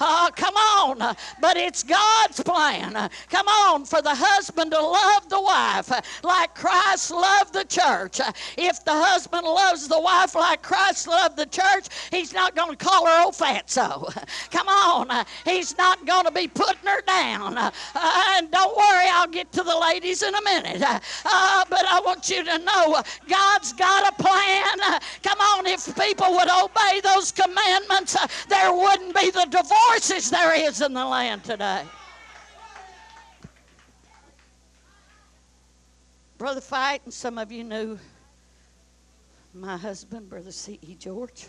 Oh, 0.00 0.30
come 0.34 0.54
on. 0.56 1.02
Uh, 1.02 1.14
but 1.40 1.58
it's 1.58 1.82
God's 1.82 2.42
plan. 2.42 2.96
Uh, 2.96 3.08
come 3.28 3.46
on, 3.46 3.84
for 3.84 4.00
the 4.00 4.14
husband 4.14 4.70
to 4.70 4.80
love 4.80 5.28
the 5.28 5.40
wife 5.40 5.90
like 6.24 6.54
Christ 6.54 7.10
loved 7.10 7.52
the 7.52 7.64
church. 7.64 8.18
If 8.56 8.82
the 8.84 8.92
husband 8.92 9.44
loves 9.44 9.88
the 9.88 10.00
wife 10.00 10.34
like 10.34 10.62
Christ 10.62 11.06
loved 11.06 11.36
the 11.36 11.46
church, 11.46 11.88
he's 12.10 12.32
not 12.32 12.56
going 12.56 12.76
to 12.76 12.82
call 12.82 13.06
her 13.06 13.24
old 13.24 13.34
fatso. 13.34 14.10
Come 14.50 14.68
on. 14.68 15.26
He's 15.44 15.76
not 15.76 16.06
going 16.06 16.24
to 16.24 16.32
be 16.32 16.48
putting 16.48 16.86
her 16.86 17.02
down. 17.02 17.58
Uh, 17.58 17.70
and 17.94 18.50
don't 18.50 18.76
worry, 18.76 19.06
I'll 19.12 19.28
get 19.28 19.52
to 19.52 19.62
the 19.62 19.76
ladies 19.76 20.22
in 20.22 20.34
a 20.34 20.42
minute. 20.42 20.82
Uh, 20.82 21.64
but 21.68 21.84
I 21.86 22.00
want 22.04 22.30
you 22.30 22.42
to 22.44 22.58
know 22.58 23.02
God's 23.28 23.72
got 23.74 24.08
a 24.08 24.22
plan. 24.22 25.00
Come 25.22 25.40
on, 25.40 25.66
if 25.66 25.94
people 25.96 26.32
would 26.32 26.48
obey 26.48 27.00
those 27.02 27.32
commandments, 27.32 28.16
there 28.48 28.72
wouldn't 28.72 29.14
be 29.14 29.30
the 29.30 29.46
divorce 29.50 29.89
divorces 29.90 30.30
there 30.30 30.54
is 30.54 30.80
in 30.80 30.94
the 30.94 31.04
land 31.04 31.42
today. 31.42 31.82
Brother 36.38 36.60
Fight, 36.60 37.02
and 37.04 37.12
some 37.12 37.38
of 37.38 37.50
you 37.50 37.64
knew 37.64 37.98
my 39.52 39.76
husband, 39.76 40.30
Brother 40.30 40.52
C.E. 40.52 40.94
George. 40.94 41.48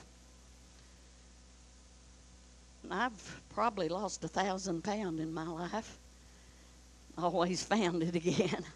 I've 2.90 3.42
probably 3.54 3.90
lost 3.90 4.24
a 4.24 4.28
thousand 4.28 4.84
pounds 4.84 5.22
in 5.22 5.34
my 5.34 5.48
life. 5.48 6.00
Always 7.18 7.64
found 7.64 8.02
it 8.02 8.16
again. 8.16 8.66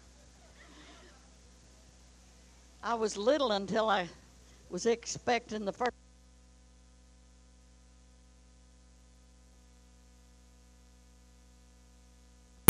I 2.82 2.94
was 2.94 3.16
little 3.16 3.52
until 3.52 3.88
I 3.88 4.08
was 4.70 4.86
expecting 4.86 5.64
the 5.64 5.72
first 5.72 5.92